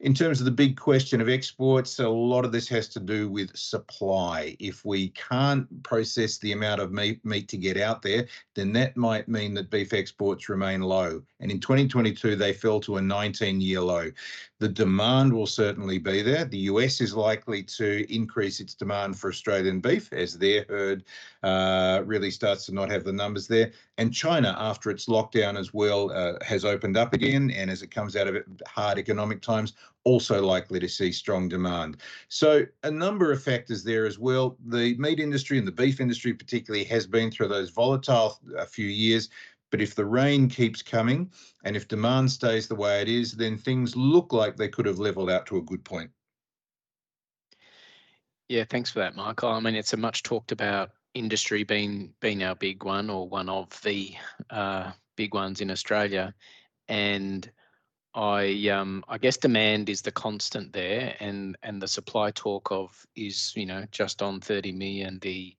[0.00, 3.30] In terms of the big question of exports, a lot of this has to do
[3.30, 4.54] with supply.
[4.58, 8.96] If we can't process the amount of meat, meat to get out there, then that
[8.96, 11.22] might mean that beef exports remain low.
[11.40, 14.10] And in 2022, they fell to a 19 year low.
[14.58, 16.44] The demand will certainly be there.
[16.44, 21.04] The US is likely to increase its demand for Australian beef as their herd
[21.42, 23.72] uh, really starts to not have the numbers there.
[23.98, 27.50] And China, after its lockdown as well, uh, has opened up again.
[27.50, 29.74] And as it comes out of hard economic times,
[30.06, 31.96] also likely to see strong demand.
[32.28, 34.56] So a number of factors there as well.
[34.66, 38.66] The meat industry and the beef industry particularly has been through those volatile a uh,
[38.66, 39.28] few years.
[39.72, 41.32] But if the rain keeps coming
[41.64, 45.00] and if demand stays the way it is, then things look like they could have
[45.00, 46.08] leveled out to a good point.
[48.48, 49.48] Yeah, thanks for that, Michael.
[49.48, 53.48] I mean, it's a much talked about industry being being our big one or one
[53.48, 54.14] of the
[54.50, 56.32] uh, big ones in Australia,
[56.86, 57.50] and
[58.16, 63.06] I um, I guess demand is the constant there, and and the supply talk of
[63.14, 65.54] is you know just on 30 million the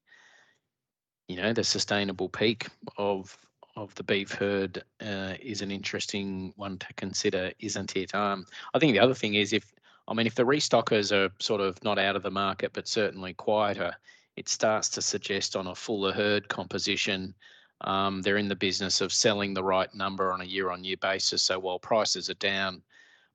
[1.28, 2.68] you know the sustainable peak
[2.98, 3.38] of
[3.76, 8.16] of the beef herd uh, is an interesting one to consider, isn't it?
[8.16, 8.44] Um,
[8.74, 9.72] I think the other thing is if
[10.08, 13.36] I mean if the restockers are sort of not out of the market but certainly
[13.36, 13.94] quieter,
[14.36, 17.36] it starts to suggest on a fuller herd composition
[17.82, 20.98] um, they're in the business of selling the right number on a year on year
[21.02, 21.44] basis.
[21.44, 22.82] So while prices are down,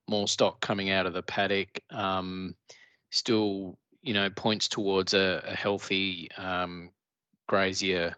[0.07, 2.55] more stock coming out of the paddock um,
[3.11, 6.89] still, you know, points towards a, a healthy um,
[7.47, 8.15] grazier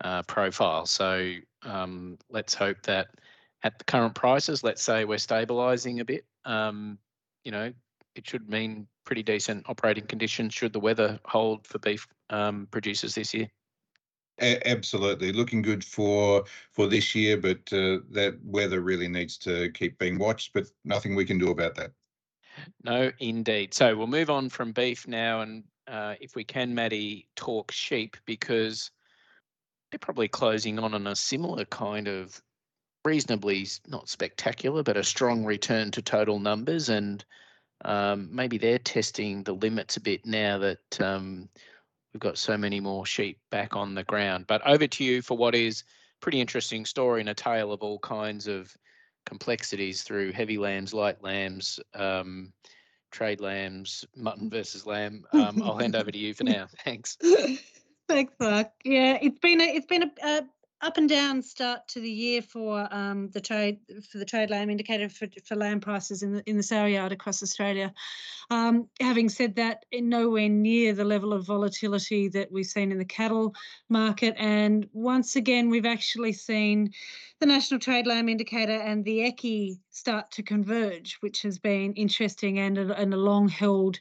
[0.00, 0.86] uh, profile.
[0.86, 3.08] So um, let's hope that
[3.62, 6.24] at the current prices, let's say we're stabilising a bit.
[6.44, 6.98] Um,
[7.44, 7.72] you know,
[8.16, 13.14] it should mean pretty decent operating conditions should the weather hold for beef um, producers
[13.14, 13.48] this year.
[14.42, 19.70] A- absolutely, looking good for for this year, but uh, that weather really needs to
[19.70, 20.52] keep being watched.
[20.52, 21.92] But nothing we can do about that.
[22.84, 23.72] No, indeed.
[23.72, 28.16] So we'll move on from beef now, and uh, if we can, Maddy, talk sheep
[28.26, 28.90] because
[29.90, 32.42] they're probably closing on on a similar kind of
[33.04, 37.24] reasonably not spectacular, but a strong return to total numbers, and
[37.84, 41.48] um, maybe they're testing the limits a bit now that um,
[42.12, 44.46] we've got so many more sheep back on the ground.
[44.46, 45.84] But over to you for what is
[46.20, 48.74] pretty interesting story and a tale of all kinds of
[49.26, 52.52] complexities through heavy lambs, light lambs, um,
[53.10, 55.24] trade lambs, mutton versus lamb.
[55.32, 56.66] Um, I'll hand over to you for now.
[56.84, 57.16] Thanks.
[58.08, 58.70] Thanks, Mark.
[58.84, 60.42] Yeah, it's been a, it's been a, a
[60.82, 63.78] up and down start to the year for um, the trade
[64.10, 67.12] for the trade lamb indicator for, for lamb prices in the in the sale yard
[67.12, 67.92] across Australia.
[68.50, 73.04] Um, having said that, nowhere near the level of volatility that we've seen in the
[73.04, 73.54] cattle
[73.88, 76.90] market, and once again we've actually seen
[77.38, 82.58] the National Trade Lamb Indicator and the EYCI start to converge, which has been interesting
[82.58, 84.00] and a, and a long held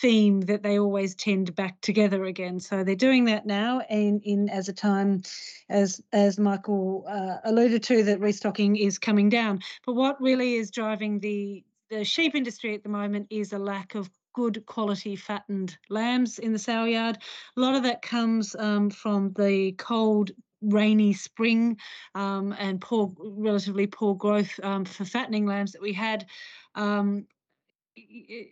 [0.00, 2.58] theme that they always tend back together again.
[2.60, 5.22] So they're doing that now, and in as a time,
[5.68, 9.60] as as Michael uh, alluded to, that restocking is coming down.
[9.84, 13.94] But what really is driving the the sheep industry at the moment is a lack
[13.94, 17.18] of good quality fattened lambs in the sale yard.
[17.56, 20.32] A lot of that comes um, from the cold
[20.64, 21.76] rainy spring
[22.14, 26.26] um, and poor, relatively poor growth um, for fattening lambs that we had
[26.74, 27.26] um,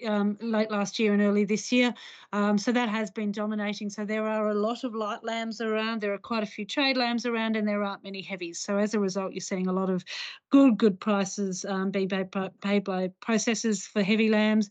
[0.07, 1.93] um, late last year and early this year.
[2.33, 3.91] Um, so that has been dominating.
[3.91, 6.01] So there are a lot of light lambs around.
[6.01, 8.61] There are quite a few trade lambs around, and there aren't many heavies.
[8.61, 10.05] So as a result, you're seeing a lot of
[10.51, 12.29] good, good prices being paid,
[12.61, 14.69] paid by processors for heavy lambs.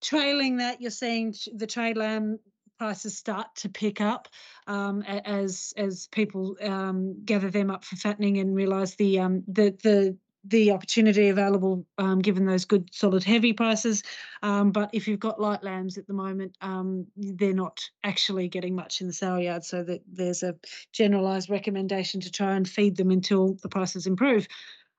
[0.00, 2.38] Trailing that, you're seeing the trade lamb
[2.84, 4.28] prices start to pick up
[4.66, 9.74] um, as as people um, gather them up for fattening and realise the um, the
[9.82, 10.14] the
[10.46, 14.02] the opportunity available um, given those good solid heavy prices.
[14.42, 18.74] Um, but if you've got light lambs at the moment um, they're not actually getting
[18.74, 20.54] much in the sale yard so that there's a
[20.92, 24.46] generalized recommendation to try and feed them until the prices improve.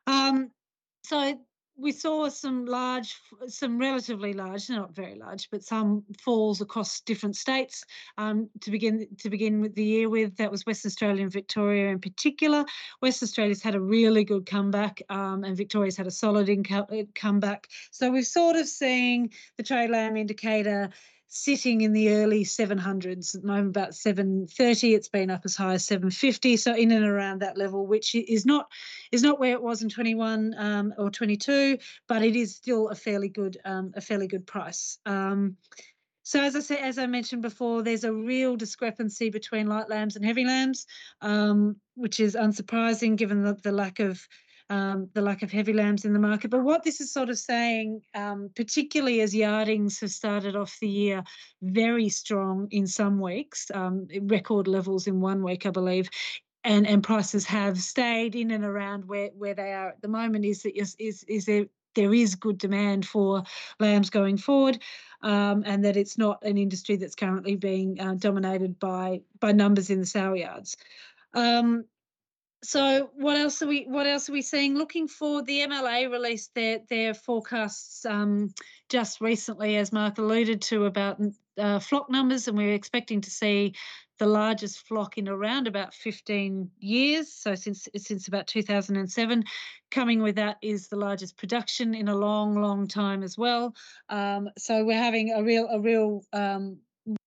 [0.08, 0.50] Um,
[1.04, 1.39] so
[1.78, 3.16] we saw some large,
[3.48, 7.84] some relatively large, not very large, but some falls across different states
[8.18, 10.38] um, to begin to begin with the year with.
[10.38, 12.66] That was Western Australia and Victoria in particular.
[13.02, 17.68] Western Australia's had a really good comeback, um, and Victoria's had a solid inco- comeback.
[17.92, 20.90] So we're sort of seeing the trade lamb indicator
[21.28, 25.74] sitting in the early 700s at the moment about 730 it's been up as high
[25.74, 28.68] as 750 so in and around that level which is not
[29.12, 32.96] is not where it was in 21 um, or 22 but it is still a
[32.96, 35.00] fairly good um, a fairly good price.
[35.06, 35.58] Um,
[36.24, 40.16] so as I said, as I mentioned before, there's a real discrepancy between light lambs
[40.16, 40.88] and heavy lambs,
[41.22, 44.28] um, which is unsurprising given the, the lack of
[44.69, 46.49] um, the lack of heavy lambs in the market.
[46.49, 50.89] But what this is sort of saying, um, particularly as yardings have started off the
[50.89, 51.23] year
[51.62, 56.10] very strong in some weeks, um, record levels in one week, I believe,
[56.63, 60.45] and and prices have stayed in and around where where they are at the moment
[60.45, 63.43] is that is is, is there there is good demand for
[63.80, 64.80] lambs going forward,
[65.21, 69.89] um, and that it's not an industry that's currently being uh, dominated by by numbers
[69.89, 70.75] in the sale yards.
[71.34, 71.86] Um,
[72.65, 74.75] so what else are we what else are we seeing?
[74.75, 78.54] Looking for the mla released their their forecasts um,
[78.89, 81.21] just recently as mark alluded to about
[81.58, 83.73] uh, flock numbers and we're expecting to see
[84.17, 87.32] the largest flock in around about 15 years.
[87.34, 89.43] So since since about 2007
[89.91, 93.75] coming with that is the largest production in a long long time as well.
[94.10, 96.78] Um, so we're having a real a real um,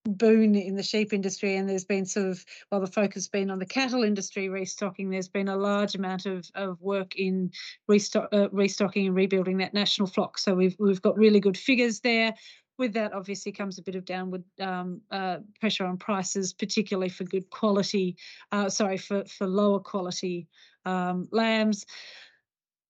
[0.05, 3.51] boon in the sheep industry and there's been sort of while the focus has been
[3.51, 7.51] on the cattle industry restocking there's been a large amount of, of work in
[7.87, 10.38] restock, uh, restocking and rebuilding that national flock.
[10.38, 12.35] So we've we've got really good figures there.
[12.79, 17.25] With that obviously comes a bit of downward um, uh, pressure on prices particularly for
[17.25, 18.17] good quality
[18.53, 20.47] uh, sorry for for lower quality
[20.85, 21.85] um, lambs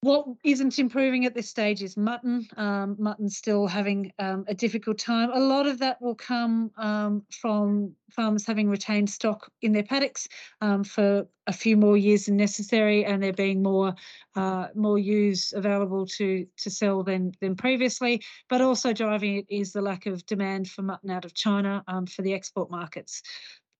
[0.00, 2.46] what isn't improving at this stage is mutton.
[2.56, 5.30] Um, mutton's still having um, a difficult time.
[5.32, 10.28] A lot of that will come um, from farmers having retained stock in their paddocks
[10.60, 13.94] um, for a few more years than necessary, and there being more
[14.36, 18.22] uh, more ewes available to to sell than than previously.
[18.48, 22.06] But also driving it is the lack of demand for mutton out of China um,
[22.06, 23.22] for the export markets.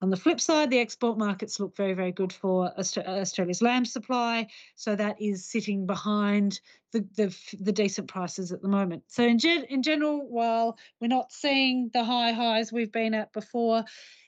[0.01, 4.47] On the flip side, the export markets look very, very good for Australia's lamb supply.
[4.77, 6.61] So that is sitting behind
[6.93, 9.03] the, the, the decent prices at the moment.
[9.09, 13.33] So in, gen, in general, while we're not seeing the high highs we've been at
[13.33, 13.85] before,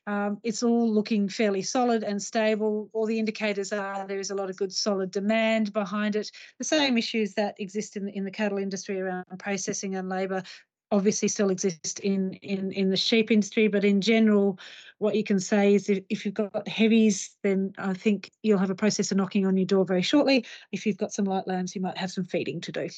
[0.07, 2.91] um, it's all looking fairly solid and stable.
[2.93, 6.33] All the indicators are there is a lot of good solid demand behind it.
[6.59, 10.43] The same issues that exist in in the cattle industry around processing and labour
[10.91, 14.59] obviously still exist in, in, in the sheep industry, but in general,
[14.99, 18.71] what you can say is if, if you've got heavies, then I think you'll have
[18.71, 20.45] a processor knocking on your door very shortly.
[20.73, 22.89] If you've got some light lambs, you might have some feeding to do.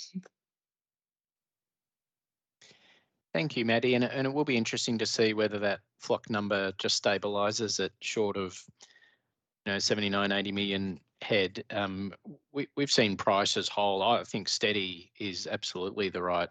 [3.33, 3.95] Thank you, Maddy.
[3.95, 7.93] And, and it will be interesting to see whether that flock number just stabilises at
[8.01, 8.61] short of
[9.65, 11.65] you know 79, 80 million head.
[11.71, 12.13] Um,
[12.53, 14.03] we, we've seen prices whole.
[14.03, 16.49] I think steady is absolutely the right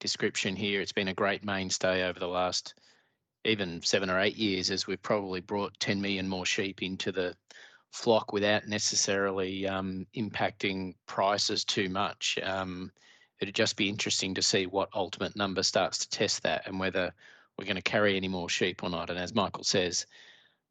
[0.00, 0.80] description here.
[0.80, 2.74] It's been a great mainstay over the last
[3.44, 7.34] even seven or eight years as we've probably brought 10 million more sheep into the
[7.92, 12.38] flock without necessarily um, impacting prices too much.
[12.42, 12.90] Um,
[13.40, 17.12] it'd just be interesting to see what ultimate number starts to test that and whether
[17.56, 19.10] we're going to carry any more sheep or not.
[19.10, 20.06] And as Michael says,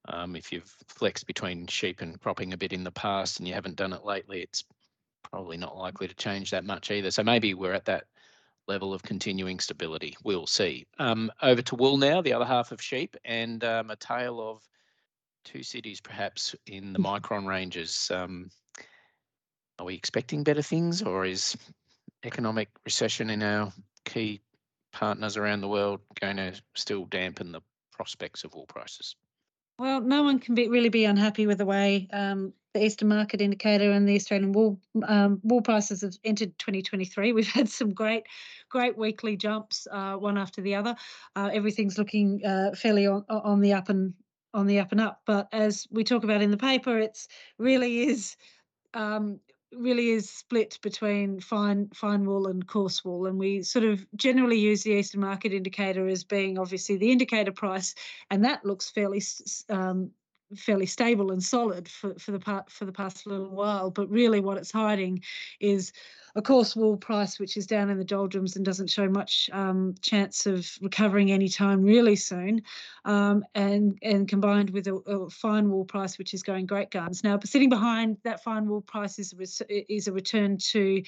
[0.09, 3.53] um, if you've flexed between sheep and cropping a bit in the past and you
[3.53, 4.65] haven't done it lately, it's
[5.29, 7.11] probably not likely to change that much either.
[7.11, 8.05] So maybe we're at that
[8.67, 10.15] level of continuing stability.
[10.23, 10.85] We'll see.
[10.99, 14.61] Um, over to wool now, the other half of sheep, and um, a tale of
[15.43, 18.09] two cities perhaps in the micron ranges.
[18.13, 18.49] Um,
[19.79, 21.57] are we expecting better things, or is
[22.23, 23.71] economic recession in our
[24.05, 24.41] key
[24.91, 29.15] partners around the world going to still dampen the prospects of wool prices?
[29.79, 33.41] Well, no one can be, really be unhappy with the way um, the Eastern Market
[33.41, 37.31] Indicator and the Australian wool um, wool prices have entered 2023.
[37.31, 38.23] We've had some great,
[38.69, 40.95] great weekly jumps, uh, one after the other.
[41.35, 44.13] Uh, everything's looking uh, fairly on, on the up and
[44.53, 45.21] on the up and up.
[45.25, 48.35] But as we talk about in the paper, it's really is
[48.93, 49.39] um,
[49.75, 54.59] really is split between fine fine wool and coarse wool and we sort of generally
[54.59, 57.95] use the eastern market indicator as being obviously the indicator price
[58.29, 59.21] and that looks fairly
[59.69, 60.11] um,
[60.55, 64.39] fairly stable and solid for, for the part for the past little while but really
[64.39, 65.21] what it's hiding
[65.59, 65.91] is
[66.35, 69.93] a coarse wool price which is down in the doldrums and doesn't show much um,
[70.01, 72.61] chance of recovering any time really soon,
[73.05, 77.23] um, and and combined with a, a, fine wool price which is going great guns.
[77.23, 81.03] Now, sitting behind that fine wool price is a, is a return to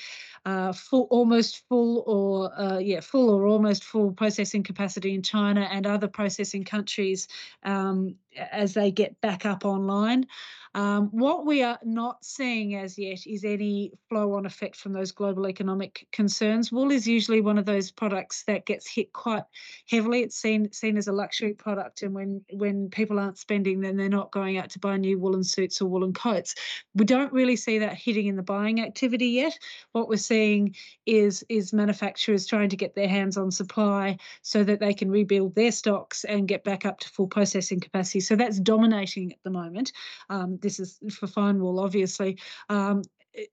[0.46, 5.62] uh, full, almost full or uh, yeah, full or almost full processing capacity in China
[5.72, 7.28] and other processing countries
[7.64, 8.16] um,
[8.52, 10.28] as they get back up online.
[10.76, 15.14] Um, what we are not seeing as yet is any flow on effect from those
[15.14, 16.70] global economic concerns.
[16.70, 19.46] Wool is usually one of those products that gets hit quite
[19.90, 20.20] heavily.
[20.20, 24.10] It's seen seen as a luxury product, and when when people aren't spending, then they're
[24.10, 26.56] not going out to buy new woolen suits or woolen coats.
[26.94, 29.58] We don't really see that hitting in the buying activity yet.
[29.94, 34.82] What we're seeing is is manufacturers trying to get their hands on supply so that
[34.82, 38.20] they can rebuild their stocks and get back up to full processing capacity.
[38.20, 39.94] So that's dominating at the moment.
[40.30, 42.40] Um, this is for fine wool, obviously.
[42.70, 43.04] Um,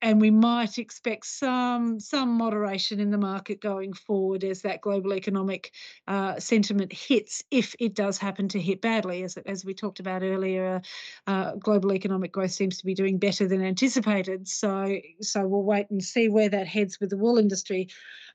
[0.00, 5.12] and we might expect some some moderation in the market going forward as that global
[5.12, 5.72] economic
[6.06, 9.22] uh, sentiment hits, if it does happen to hit badly.
[9.24, 10.80] As, as we talked about earlier,
[11.26, 14.48] uh, global economic growth seems to be doing better than anticipated.
[14.48, 17.88] So, so we'll wait and see where that heads with the wool industry.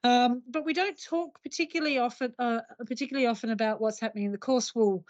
[0.04, 4.38] Um, but we don't talk particularly often, uh, particularly often about what's happening in the
[4.38, 5.06] coarse wool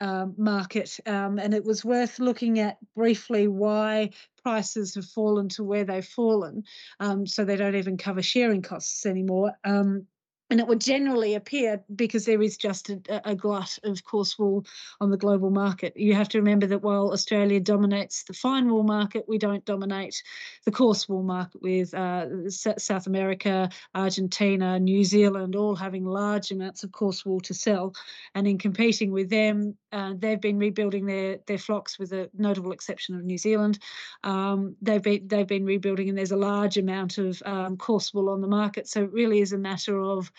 [0.00, 0.98] um, market.
[1.06, 4.10] Um, and it was worth looking at briefly why
[4.42, 6.64] prices have fallen to where they've fallen.
[7.00, 9.52] Um, so they don't even cover shearing costs anymore.
[9.64, 10.06] Um,
[10.52, 14.66] and it would generally appear because there is just a, a, glut of coarse wool
[15.00, 15.94] on the global market.
[15.96, 20.22] You have to remember that while Australia dominates the fine wool market, we don't dominate
[20.66, 26.84] the coarse wool market with uh, South America, Argentina, New Zealand all having large amounts
[26.84, 27.94] of coarse wool to sell.
[28.34, 32.72] And in competing with them, uh, they've been rebuilding their their flocks, with a notable
[32.72, 33.78] exception of New Zealand.
[34.22, 38.28] Um, they've been they've been rebuilding, and there's a large amount of um, coarse wool
[38.28, 38.86] on the market.
[38.88, 40.30] So it really is a matter of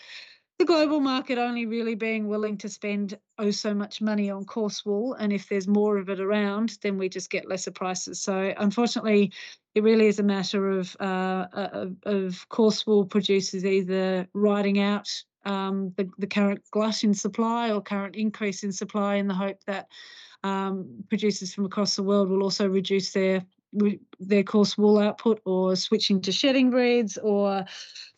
[0.58, 4.84] the global market only really being willing to spend oh so much money on coarse
[4.84, 8.20] wool, and if there's more of it around, then we just get lesser prices.
[8.20, 9.32] So unfortunately,
[9.74, 15.08] it really is a matter of uh, of, of coarse wool producers either riding out
[15.44, 19.58] um, the, the current glut in supply or current increase in supply in the hope
[19.66, 19.88] that
[20.44, 23.44] um, producers from across the world will also reduce their
[24.20, 27.64] their coarse wool output or switching to shedding breeds or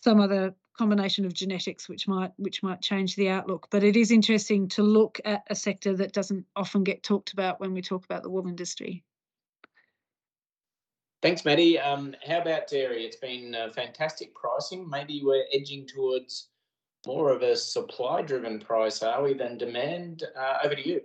[0.00, 4.10] some other combination of genetics which might which might change the outlook but it is
[4.10, 8.04] interesting to look at a sector that doesn't often get talked about when we talk
[8.04, 9.02] about the wool industry
[11.22, 11.78] Thanks, Maddy.
[11.78, 13.04] Um, how about dairy?
[13.04, 14.88] It's been uh, fantastic pricing.
[14.88, 16.50] Maybe we're edging towards
[17.06, 20.24] more of a supply driven price, are we, than demand?
[20.38, 21.00] Uh, over to you.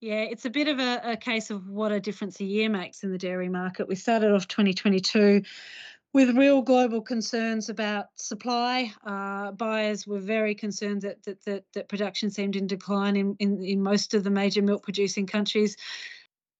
[0.00, 3.02] Yeah, it's a bit of a, a, case of what a difference a year makes
[3.02, 3.88] in the dairy market.
[3.88, 5.42] We started off 2022
[6.18, 8.92] with real global concerns about supply.
[9.06, 13.62] Uh, buyers were very concerned that, that, that, that production seemed in decline in, in,
[13.62, 15.76] in most of the major milk producing countries.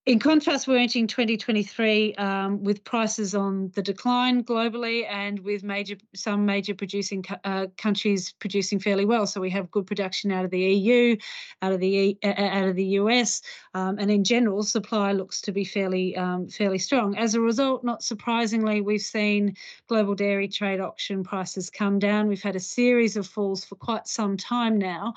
[0.05, 5.97] In contrast, we're entering 2023 um, with prices on the decline globally and with major
[6.15, 9.27] some major producing uh, countries producing fairly well.
[9.27, 11.17] So we have good production out of the EU,
[11.61, 13.41] out of the out of the US,
[13.73, 17.17] um, and in general, supply looks to be fairly um, fairly strong.
[17.17, 19.55] As a result, not surprisingly, we've seen
[19.87, 22.29] global dairy trade auction prices come down.
[22.29, 25.13] We've had a series of falls for quite some time now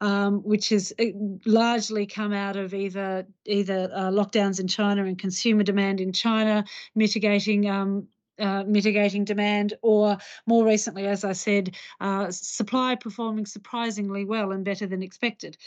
[0.00, 1.04] um, which has uh,
[1.44, 6.64] largely come out of either either uh, lockdowns in China and consumer demand in China
[6.94, 14.24] mitigating um, uh, mitigating demand, or more recently, as I said, uh, supply performing surprisingly
[14.24, 15.58] well and better than expected.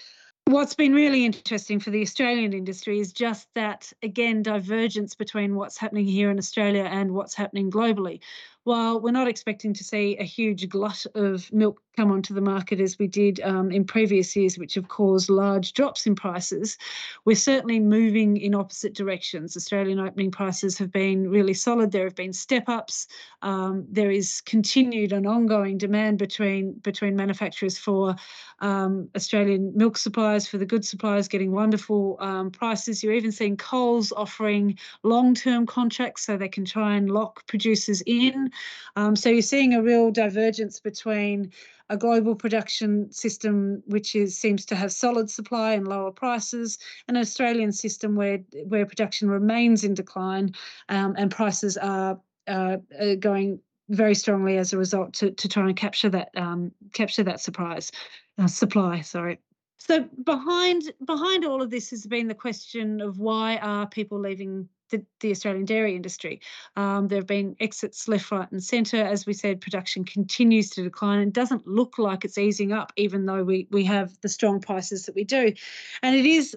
[0.45, 5.77] What's been really interesting for the Australian industry is just that, again, divergence between what's
[5.77, 8.19] happening here in Australia and what's happening globally
[8.63, 12.79] while we're not expecting to see a huge glut of milk come onto the market
[12.79, 16.77] as we did um, in previous years, which have caused large drops in prices,
[17.25, 19.55] we're certainly moving in opposite directions.
[19.55, 21.91] Australian opening prices have been really solid.
[21.91, 23.07] There have been step ups.
[23.41, 28.15] Um, there is continued and ongoing demand between between manufacturers for
[28.59, 33.03] um, Australian milk suppliers, for the good suppliers getting wonderful um, prices.
[33.03, 38.01] You're even seeing Coles offering long term contracts so they can try and lock producers
[38.05, 38.51] in.
[38.95, 41.51] Um, so you're seeing a real divergence between
[41.89, 46.77] a global production system which is seems to have solid supply and lower prices,
[47.07, 50.53] and an Australian system where where production remains in decline
[50.89, 52.77] um, and prices are, uh,
[53.19, 57.39] going very strongly as a result to, to try and capture that um, capture that
[57.39, 57.91] surprise
[58.37, 59.01] uh, supply.
[59.01, 59.39] Sorry.
[59.77, 64.69] So behind behind all of this has been the question of why are people leaving
[65.19, 66.41] the, Australian dairy industry.
[66.75, 69.03] Um, there have been exits left, right, and centre.
[69.03, 73.25] As we said, production continues to decline and doesn't look like it's easing up, even
[73.25, 75.53] though we, we have the strong prices that we do.
[76.01, 76.55] And it is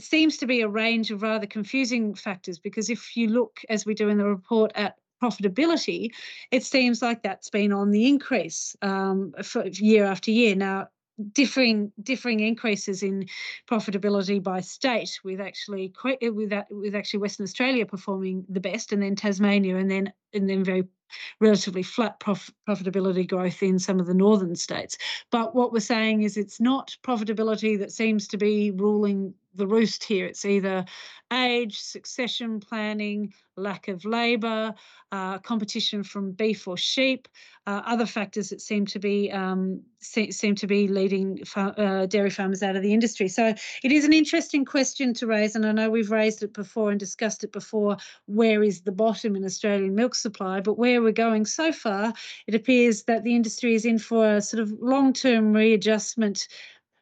[0.00, 3.94] seems to be a range of rather confusing factors because if you look, as we
[3.94, 6.10] do in the report, at profitability,
[6.50, 9.32] it seems like that's been on the increase um,
[9.64, 10.56] year after year.
[10.56, 10.88] Now,
[11.32, 13.26] differing differing increases in
[13.68, 18.92] profitability by state with actually uh, with uh, with actually Western Australia performing the best
[18.92, 20.84] and then Tasmania and then and then very
[21.40, 24.96] relatively flat prof- profitability growth in some of the northern states.
[25.30, 30.04] But what we're saying is it's not profitability that seems to be ruling the roost
[30.04, 30.26] here.
[30.26, 30.84] It's either
[31.32, 34.74] age, succession planning, lack of labour,
[35.10, 37.28] uh, competition from beef or sheep,
[37.66, 42.06] uh, other factors that seem to be um, se- seem to be leading far- uh,
[42.06, 43.28] dairy farmers out of the industry.
[43.28, 46.90] So it is an interesting question to raise, and I know we've raised it before
[46.90, 47.96] and discussed it before.
[48.26, 50.60] Where is the bottom in Australian milk supply?
[50.60, 52.12] But where we're going so far,
[52.46, 56.48] it appears that the industry is in for a sort of long-term readjustment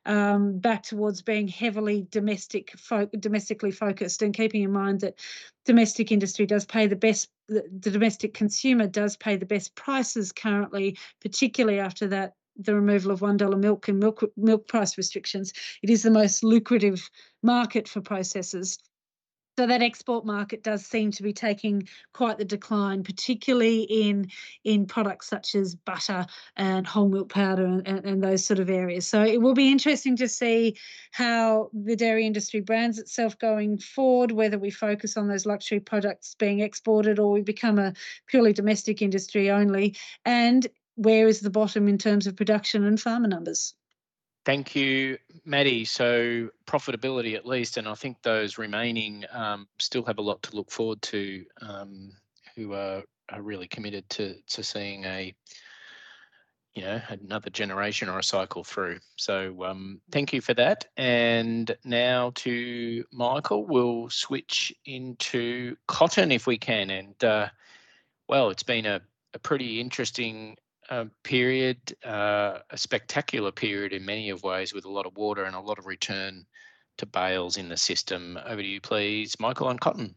[0.06, 5.18] um, back towards being heavily domestic fo- domestically focused and keeping in mind that
[5.64, 10.32] domestic industry does pay the best the, the domestic consumer does pay the best prices
[10.32, 15.52] currently particularly after that the removal of one dollar milk and milk milk price restrictions.
[15.82, 17.10] It is the most lucrative
[17.42, 18.78] market for processors
[19.60, 24.30] so that export market does seem to be taking quite the decline, particularly in
[24.64, 26.24] in products such as butter
[26.56, 29.06] and whole milk powder and, and, and, those sort of areas.
[29.06, 30.78] So it will be interesting to see
[31.12, 36.34] how the dairy industry brands itself going forward, whether we focus on those luxury products
[36.34, 37.92] being exported or we become a
[38.28, 39.94] purely domestic industry only,
[40.24, 43.74] and where is the bottom in terms of production and farmer numbers.
[44.50, 45.84] Thank you, Maddy.
[45.84, 50.56] So profitability at least, and I think those remaining um, still have a lot to
[50.56, 52.10] look forward to, um,
[52.56, 55.32] who are, are really committed to to seeing a
[56.74, 58.98] you know another generation or a cycle through.
[59.14, 60.84] So um, thank you for that.
[60.96, 66.90] And now to Michael, we'll switch into cotton if we can.
[66.90, 67.50] And uh,
[68.28, 69.00] well, it's been a,
[69.32, 70.56] a pretty interesting
[71.22, 75.56] period, uh, a spectacular period in many of ways, with a lot of water and
[75.56, 76.44] a lot of return
[76.98, 78.38] to bales in the system.
[78.44, 80.14] Over to you, please, Michael on cotton.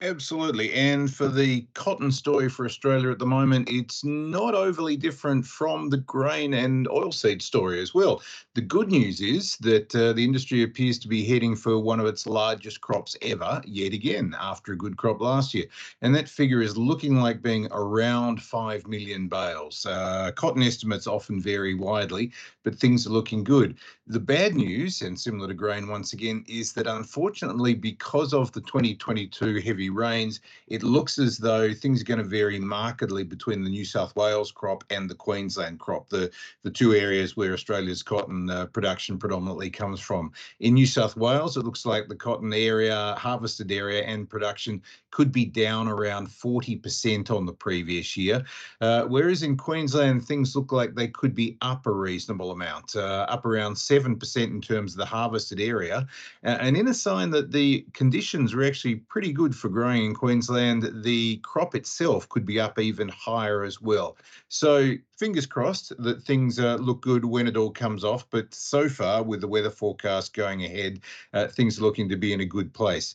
[0.00, 0.72] Absolutely.
[0.74, 5.90] And for the cotton story for Australia at the moment, it's not overly different from
[5.90, 8.22] the grain and oilseed story as well.
[8.54, 12.06] The good news is that uh, the industry appears to be heading for one of
[12.06, 15.66] its largest crops ever, yet again, after a good crop last year.
[16.00, 19.84] And that figure is looking like being around 5 million bales.
[19.84, 22.30] Uh, cotton estimates often vary widely,
[22.62, 23.76] but things are looking good.
[24.06, 28.60] The bad news, and similar to grain once again, is that unfortunately, because of the
[28.62, 33.70] 2022 heavy rains, it looks as though things are going to vary markedly between the
[33.70, 36.30] New South Wales crop and the Queensland crop, the,
[36.62, 40.32] the two areas where Australia's cotton uh, production predominantly comes from.
[40.60, 45.32] In New South Wales, it looks like the cotton area, harvested area, and production could
[45.32, 48.44] be down around 40% on the previous year.
[48.80, 53.26] Uh, whereas in Queensland, things look like they could be up a reasonable amount, uh,
[53.28, 56.06] up around 7% in terms of the harvested area.
[56.42, 60.90] and in a sign that the conditions are actually pretty good for growing in Queensland,
[61.04, 64.16] the crop itself could be up even higher as well.
[64.48, 68.28] So fingers crossed that things uh, look good when it all comes off.
[68.28, 70.98] But so far, with the weather forecast going ahead,
[71.32, 73.14] uh, things are looking to be in a good place.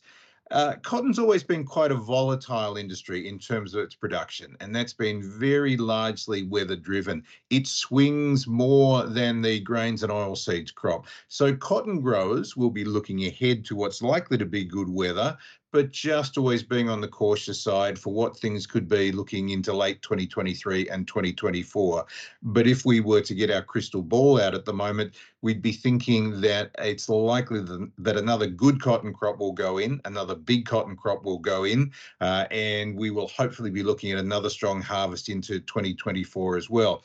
[0.52, 4.94] Uh, cotton's always been quite a volatile industry in terms of its production, and that's
[4.94, 7.24] been very largely weather driven.
[7.50, 11.08] It swings more than the grains and oilseeds crop.
[11.28, 15.38] So, cotton growers will be looking ahead to what's likely to be good weather
[15.74, 19.74] but just always being on the cautious side for what things could be looking into
[19.74, 22.06] late 2023 and 2024.
[22.44, 25.72] But if we were to get our crystal ball out at the moment, we'd be
[25.72, 27.62] thinking that it's likely
[27.98, 31.92] that another good cotton crop will go in, another big cotton crop will go in,
[32.22, 37.04] uh, and we will hopefully be looking at another strong harvest into 2024 as well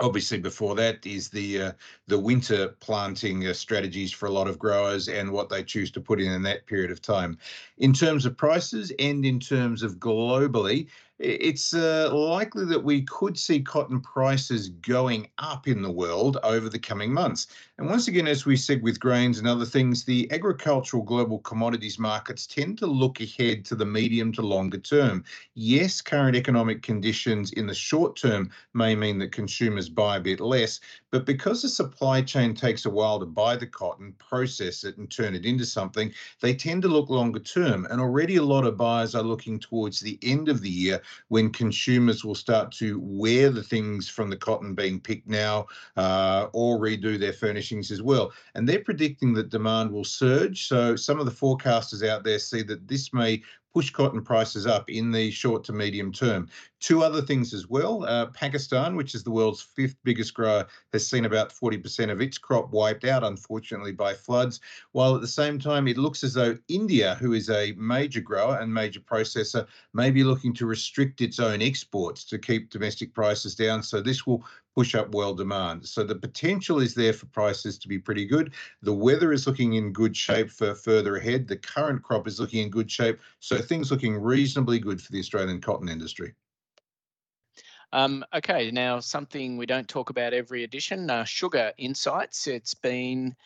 [0.00, 1.72] obviously before that is the uh,
[2.08, 6.00] the winter planting uh, strategies for a lot of growers and what they choose to
[6.00, 7.38] put in in that period of time
[7.78, 10.88] in terms of prices and in terms of globally
[11.20, 16.68] it's uh, likely that we could see cotton prices going up in the world over
[16.68, 17.46] the coming months.
[17.76, 21.98] And once again, as we said with grains and other things, the agricultural global commodities
[21.98, 25.24] markets tend to look ahead to the medium to longer term.
[25.54, 30.38] Yes, current economic conditions in the short term may mean that consumers buy a bit
[30.38, 30.78] less,
[31.10, 35.10] but because the supply chain takes a while to buy the cotton, process it, and
[35.10, 37.88] turn it into something, they tend to look longer term.
[37.90, 41.50] And already a lot of buyers are looking towards the end of the year when
[41.50, 45.66] consumers will start to wear the things from the cotton being picked now
[45.96, 47.32] uh, or redo their
[47.72, 48.32] as well.
[48.54, 50.66] And they're predicting that demand will surge.
[50.66, 53.42] So some of the forecasters out there see that this may
[53.74, 56.48] push cotton prices up in the short to medium term.
[56.78, 58.04] Two other things as well.
[58.04, 62.38] Uh, Pakistan, which is the world's fifth biggest grower, has seen about 40% of its
[62.38, 64.60] crop wiped out, unfortunately, by floods.
[64.92, 68.58] While at the same time, it looks as though India, who is a major grower
[68.60, 73.56] and major processor, may be looking to restrict its own exports to keep domestic prices
[73.56, 73.82] down.
[73.82, 74.44] So this will
[74.74, 75.86] push up world demand.
[75.86, 78.52] So the potential is there for prices to be pretty good.
[78.82, 81.46] The weather is looking in good shape for further ahead.
[81.46, 83.20] The current crop is looking in good shape.
[83.38, 86.34] So things looking reasonably good for the Australian cotton industry.
[87.92, 92.46] Um, okay, now something we don't talk about every edition, uh, sugar insights.
[92.46, 93.36] It's been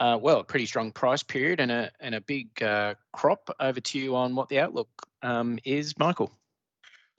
[0.00, 3.50] uh, well, a pretty strong price period and a and a big uh, crop.
[3.60, 4.88] Over to you on what the outlook
[5.22, 6.32] um, is, Michael.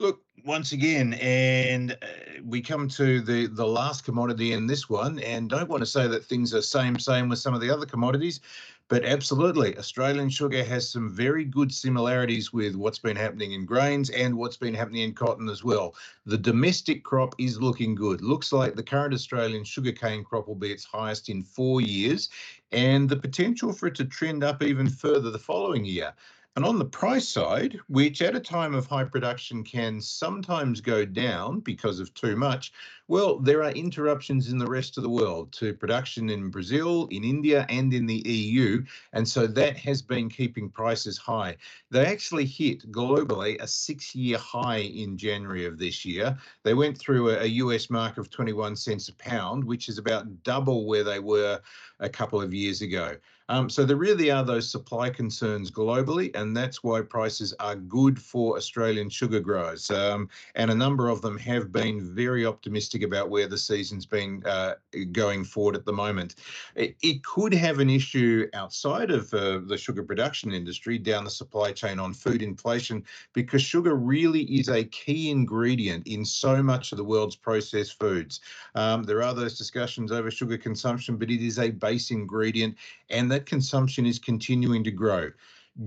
[0.00, 2.06] Look, once again, and uh,
[2.44, 6.06] we come to the the last commodity in this one, and don't want to say
[6.06, 8.40] that things are same same with some of the other commodities,
[8.88, 14.08] but absolutely, Australian sugar has some very good similarities with what's been happening in grains
[14.08, 15.94] and what's been happening in cotton as well.
[16.24, 18.22] The domestic crop is looking good.
[18.22, 22.30] Looks like the current Australian sugarcane crop will be its highest in four years,
[22.72, 26.14] and the potential for it to trend up even further the following year.
[26.56, 31.04] And on the price side, which at a time of high production can sometimes go
[31.04, 32.72] down because of too much,
[33.08, 37.24] well, there are interruptions in the rest of the world to production in Brazil, in
[37.24, 38.84] India, and in the EU.
[39.14, 41.56] And so that has been keeping prices high.
[41.90, 46.36] They actually hit globally a six year high in January of this year.
[46.64, 50.86] They went through a, US mark of 21 cents a pound, which is about double
[50.86, 51.60] where they were
[52.00, 53.16] a couple of years ago.
[53.50, 58.20] Um, so there really are those supply concerns globally, and that's why prices are good
[58.20, 59.90] for Australian sugar growers.
[59.90, 64.42] Um, and a number of them have been very optimistic about where the season's been
[64.44, 64.74] uh,
[65.12, 66.36] going forward at the moment.
[66.74, 71.30] It, it, could have an issue outside of uh, the sugar production industry down the
[71.30, 76.92] supply chain on food inflation, because sugar really is a key ingredient in so much
[76.92, 78.40] of the world's processed foods.
[78.74, 82.76] Um, there are those discussions over sugar consumption, but it is a base ingredient,
[83.10, 85.30] and that consumption is continuing to grow.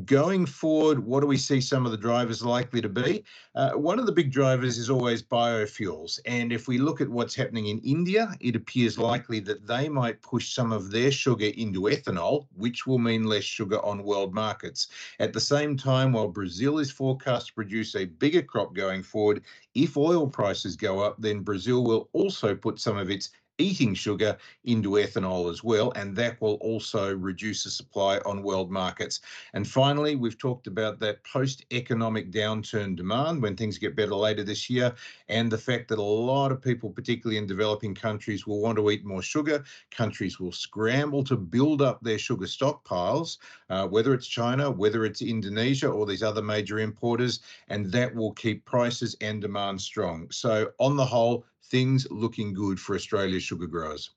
[0.05, 3.25] Going forward, what do we see some of the drivers likely to be?
[3.55, 6.17] Uh, one of the big drivers is always biofuels.
[6.25, 10.21] And if we look at what's happening in India, it appears likely that they might
[10.21, 14.87] push some of their sugar into ethanol, which will mean less sugar on world markets.
[15.19, 19.41] At the same time, while Brazil is forecast to produce a bigger crop going forward,
[19.75, 23.31] if oil prices go up, then Brazil will also put some of its
[23.61, 28.71] eating sugar into ethanol as well, and that will also reduce the supply on world
[28.71, 29.21] markets.
[29.53, 34.43] And finally, we've talked about that post economic downturn demand when things get better later
[34.43, 34.93] this year,
[35.29, 38.89] and the fact that a lot of people, particularly in developing countries, will want to
[38.89, 39.63] eat more sugar.
[39.91, 43.37] Countries will scramble to build up their sugar stockpiles,
[43.69, 48.33] uh, whether it's China, whether it's Indonesia, or these other major importers, and that will
[48.33, 50.29] keep prices and demand strong.
[50.31, 54.11] So, on the whole, things looking good for Australia's sugar growers.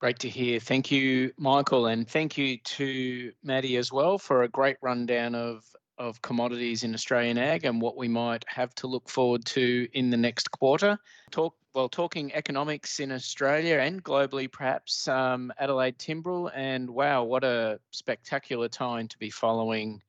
[0.00, 0.60] Great to hear.
[0.60, 5.64] Thank you, Michael, and thank you to Maddy as well for a great rundown of
[5.96, 10.10] of commodities in Australian ag and what we might have to look forward to in
[10.10, 10.98] the next quarter.
[11.30, 17.42] Talk well, talking economics in Australia and globally, perhaps um, Adelaide Timbrell, and wow, what
[17.42, 20.00] a spectacular time to be following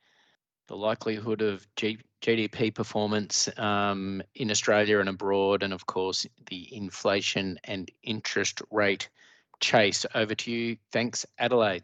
[0.68, 6.76] the likelihood of G- GDP performance um, in Australia and abroad, and of course, the
[6.76, 9.10] inflation and interest rate
[9.60, 10.06] chase.
[10.16, 10.78] Over to you.
[10.92, 11.84] Thanks, Adelaide.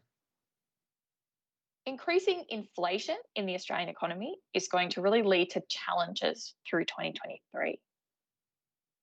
[1.85, 7.79] Increasing inflation in the Australian economy is going to really lead to challenges through 2023.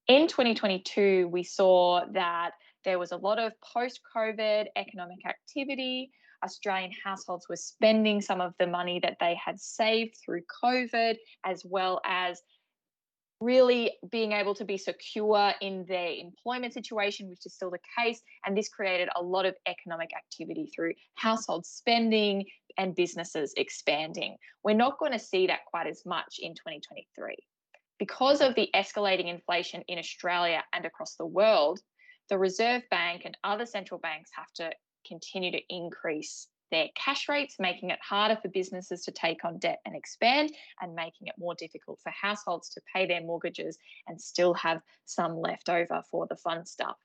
[0.06, 2.52] In 2022, we saw that
[2.84, 6.10] there was a lot of post COVID economic activity,
[6.44, 11.62] Australian households were spending some of the money that they had saved through COVID, as
[11.64, 12.40] well as
[13.40, 18.20] really being able to be secure in their employment situation, which is still the case.
[18.44, 22.46] And this created a lot of economic activity through household spending
[22.78, 24.36] and businesses expanding.
[24.64, 27.36] We're not going to see that quite as much in 2023.
[27.98, 31.80] Because of the escalating inflation in Australia and across the world,
[32.28, 34.70] the Reserve Bank and other central banks have to
[35.06, 39.80] continue to increase their cash rates, making it harder for businesses to take on debt
[39.86, 44.54] and expand, and making it more difficult for households to pay their mortgages and still
[44.54, 46.96] have some left over for the fun stuff.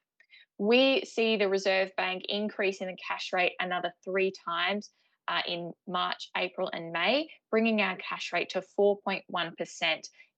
[0.57, 4.89] We see the Reserve Bank increasing the cash rate another three times
[5.27, 9.23] uh, in March, April, and May, bringing our cash rate to 4.1%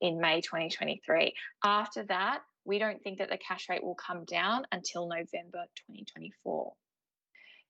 [0.01, 1.33] in May 2023.
[1.63, 6.73] After that, we don't think that the cash rate will come down until November 2024.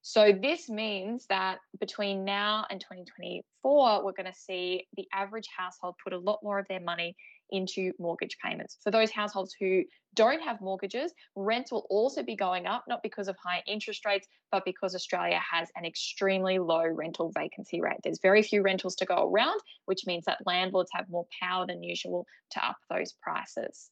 [0.07, 5.95] So this means that between now and 2024, we're going to see the average household
[6.03, 7.15] put a lot more of their money
[7.49, 8.77] into mortgage payments.
[8.83, 9.81] For those households who
[10.13, 14.27] don't have mortgages, rents will also be going up, not because of high interest rates,
[14.51, 17.97] but because Australia has an extremely low rental vacancy rate.
[18.03, 21.81] There's very few rentals to go around, which means that landlords have more power than
[21.81, 23.89] usual to up those prices.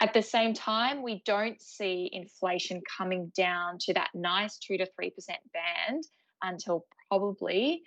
[0.00, 4.86] At the same time, we don't see inflation coming down to that nice 2 to
[4.86, 5.12] 3%
[5.52, 6.04] band
[6.42, 7.82] until probably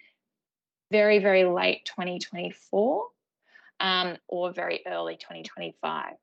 [0.91, 3.07] very, very late 2024
[3.79, 6.13] um, or very early 2025.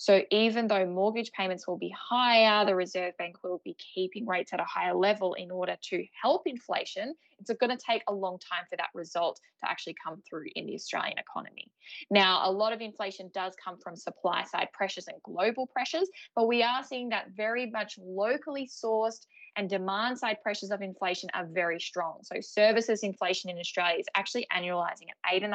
[0.00, 4.50] So even though mortgage payments will be higher, the Reserve Bank will be keeping rates
[4.54, 7.14] at a higher level in order to help inflation.
[7.38, 10.64] It's going to take a long time for that result to actually come through in
[10.64, 11.70] the Australian economy.
[12.10, 16.48] Now, a lot of inflation does come from supply side pressures and global pressures, but
[16.48, 19.26] we are seeing that very much locally sourced
[19.56, 22.20] and demand side pressures of inflation are very strong.
[22.22, 25.52] So, services inflation in Australia is actually annualizing at 8.5%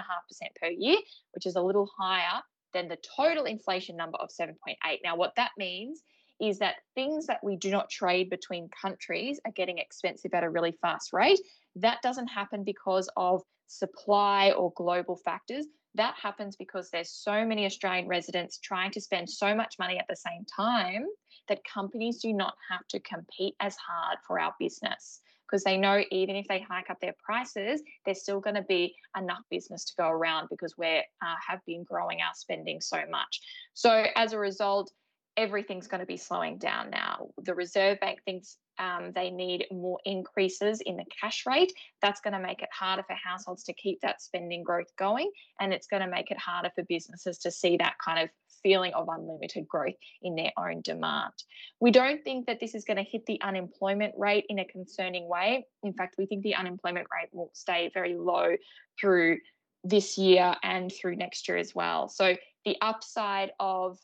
[0.62, 0.98] per year,
[1.32, 2.43] which is a little higher
[2.76, 4.76] than the total inflation number of 7.8.
[5.04, 6.04] Now, what that means
[6.42, 10.50] is that things that we do not trade between countries are getting expensive at a
[10.50, 11.40] really fast rate.
[11.78, 15.66] That doesn't happen because of supply or global factors.
[15.96, 20.08] That happens because there's so many Australian residents trying to spend so much money at
[20.10, 21.06] the same time
[21.48, 26.04] that companies do not have to compete as hard for our business because they know
[26.12, 29.93] even if they hike up their prices, there's still going to be enough business to
[29.98, 33.39] go around because we uh, have been growing our spending so much.
[33.74, 34.91] So as a result,
[35.38, 37.28] everything's going to be slowing down now.
[37.44, 41.74] The Reserve Bank thinks um, they need more increases in the cash rate.
[42.02, 45.74] That's going to make it harder for households to keep that spending growth going, and
[45.74, 48.30] it's going to make it harder for businesses to see that kind of
[48.64, 51.34] feeling of unlimited growth in their own demand.
[51.80, 55.28] We don't think that this is going to hit the unemployment rate in a concerning
[55.28, 55.66] way.
[55.84, 58.56] In fact, we think the unemployment rate will stay very low
[59.00, 59.38] through
[59.84, 62.10] this year and through next year as well.
[62.10, 64.00] So the upside of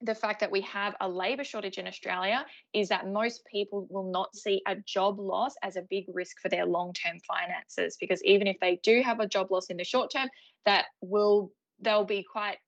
[0.00, 4.10] the fact that we have a labour shortage in Australia is that most people will
[4.10, 8.22] not see a job loss as a big risk for their long term finances because
[8.24, 10.28] even if they do have a job loss in the short term,
[10.66, 12.58] that will they'll be quite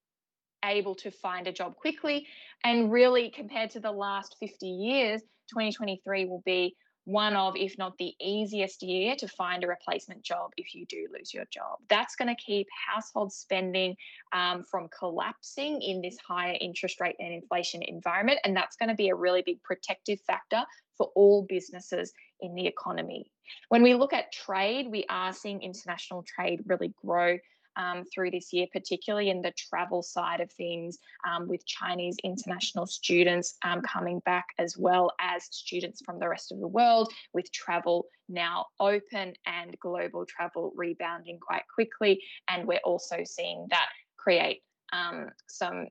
[0.63, 2.27] able to find a job quickly.
[2.63, 6.75] And really, compared to the last 50 years, 2023 will be
[7.05, 11.07] one of, if not the easiest year to find a replacement job if you do
[11.17, 11.79] lose your job.
[11.89, 13.95] That's going to keep household spending
[14.33, 18.39] um, from collapsing in this higher interest rate and inflation environment.
[18.43, 20.63] And that's going to be a really big protective factor
[20.97, 23.31] for all businesses in the economy.
[23.69, 27.37] When we look at trade, we are seeing international trade really grow
[27.75, 32.85] um, through this year, particularly in the travel side of things, um, with Chinese international
[32.85, 37.51] students um, coming back, as well as students from the rest of the world, with
[37.51, 42.21] travel now open and global travel rebounding quite quickly.
[42.47, 44.61] And we're also seeing that create
[44.93, 45.87] um, some,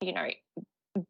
[0.00, 0.28] you know,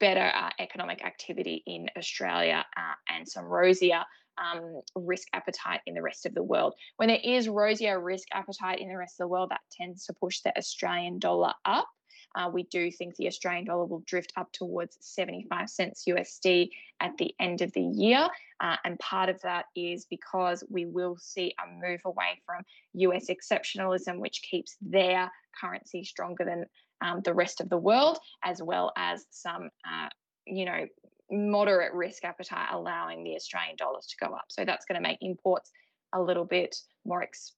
[0.01, 4.03] better uh, economic activity in Australia uh, and some rosier
[4.39, 6.75] um, risk appetite in the rest of the world.
[6.97, 10.13] When there is rosier risk appetite in the rest of the world, that tends to
[10.13, 11.89] push the Australian dollar up.
[12.35, 16.71] Uh, we do think the Australian dollar will drift up towards 75 cents USD
[17.01, 18.29] at the end of the year.
[18.61, 22.63] Uh, and part of that is because we will see a move away from
[22.95, 25.31] US exceptionalism, which keeps their
[25.61, 26.67] currency stronger than
[27.01, 30.09] um, the rest of the world, as well as some, uh,
[30.47, 30.87] you know,
[31.31, 34.47] moderate risk appetite allowing the Australian dollars to go up.
[34.49, 35.71] So that's going to make imports
[36.13, 37.53] a little bit more, ex-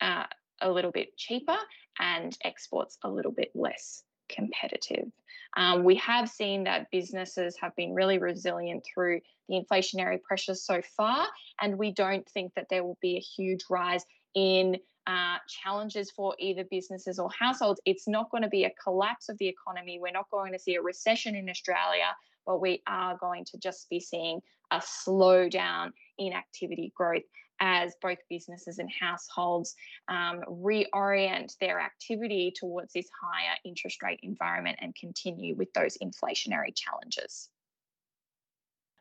[0.00, 0.24] uh,
[0.60, 1.56] a little bit cheaper
[1.98, 5.10] and exports a little bit less competitive.
[5.56, 10.82] Um, we have seen that businesses have been really resilient through the inflationary pressures so
[10.96, 11.26] far,
[11.60, 14.04] and we don't think that there will be a huge rise
[14.34, 17.80] in uh, challenges for either businesses or households.
[17.86, 19.98] It's not going to be a collapse of the economy.
[19.98, 22.14] We're not going to see a recession in Australia
[22.48, 24.40] but we are going to just be seeing
[24.72, 27.22] a slowdown in activity growth
[27.60, 29.76] as both businesses and households
[30.08, 36.74] um, reorient their activity towards this higher interest rate environment and continue with those inflationary
[36.74, 37.50] challenges.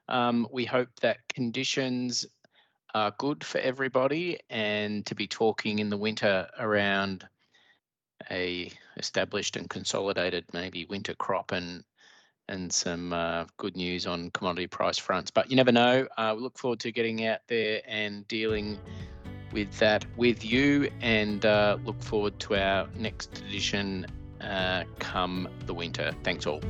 [0.10, 2.26] Um, we hope that conditions
[2.94, 7.26] are good for everybody and to be talking in the winter around
[8.30, 11.84] a established and consolidated maybe winter crop and
[12.50, 15.32] and some uh, good news on commodity price fronts.
[15.32, 16.08] But you never know.
[16.18, 18.80] Uh, we look forward to getting out there and dealing
[19.52, 24.06] with that with you, and uh, look forward to our next edition
[24.42, 26.14] uh, come the winter.
[26.24, 26.62] Thanks all.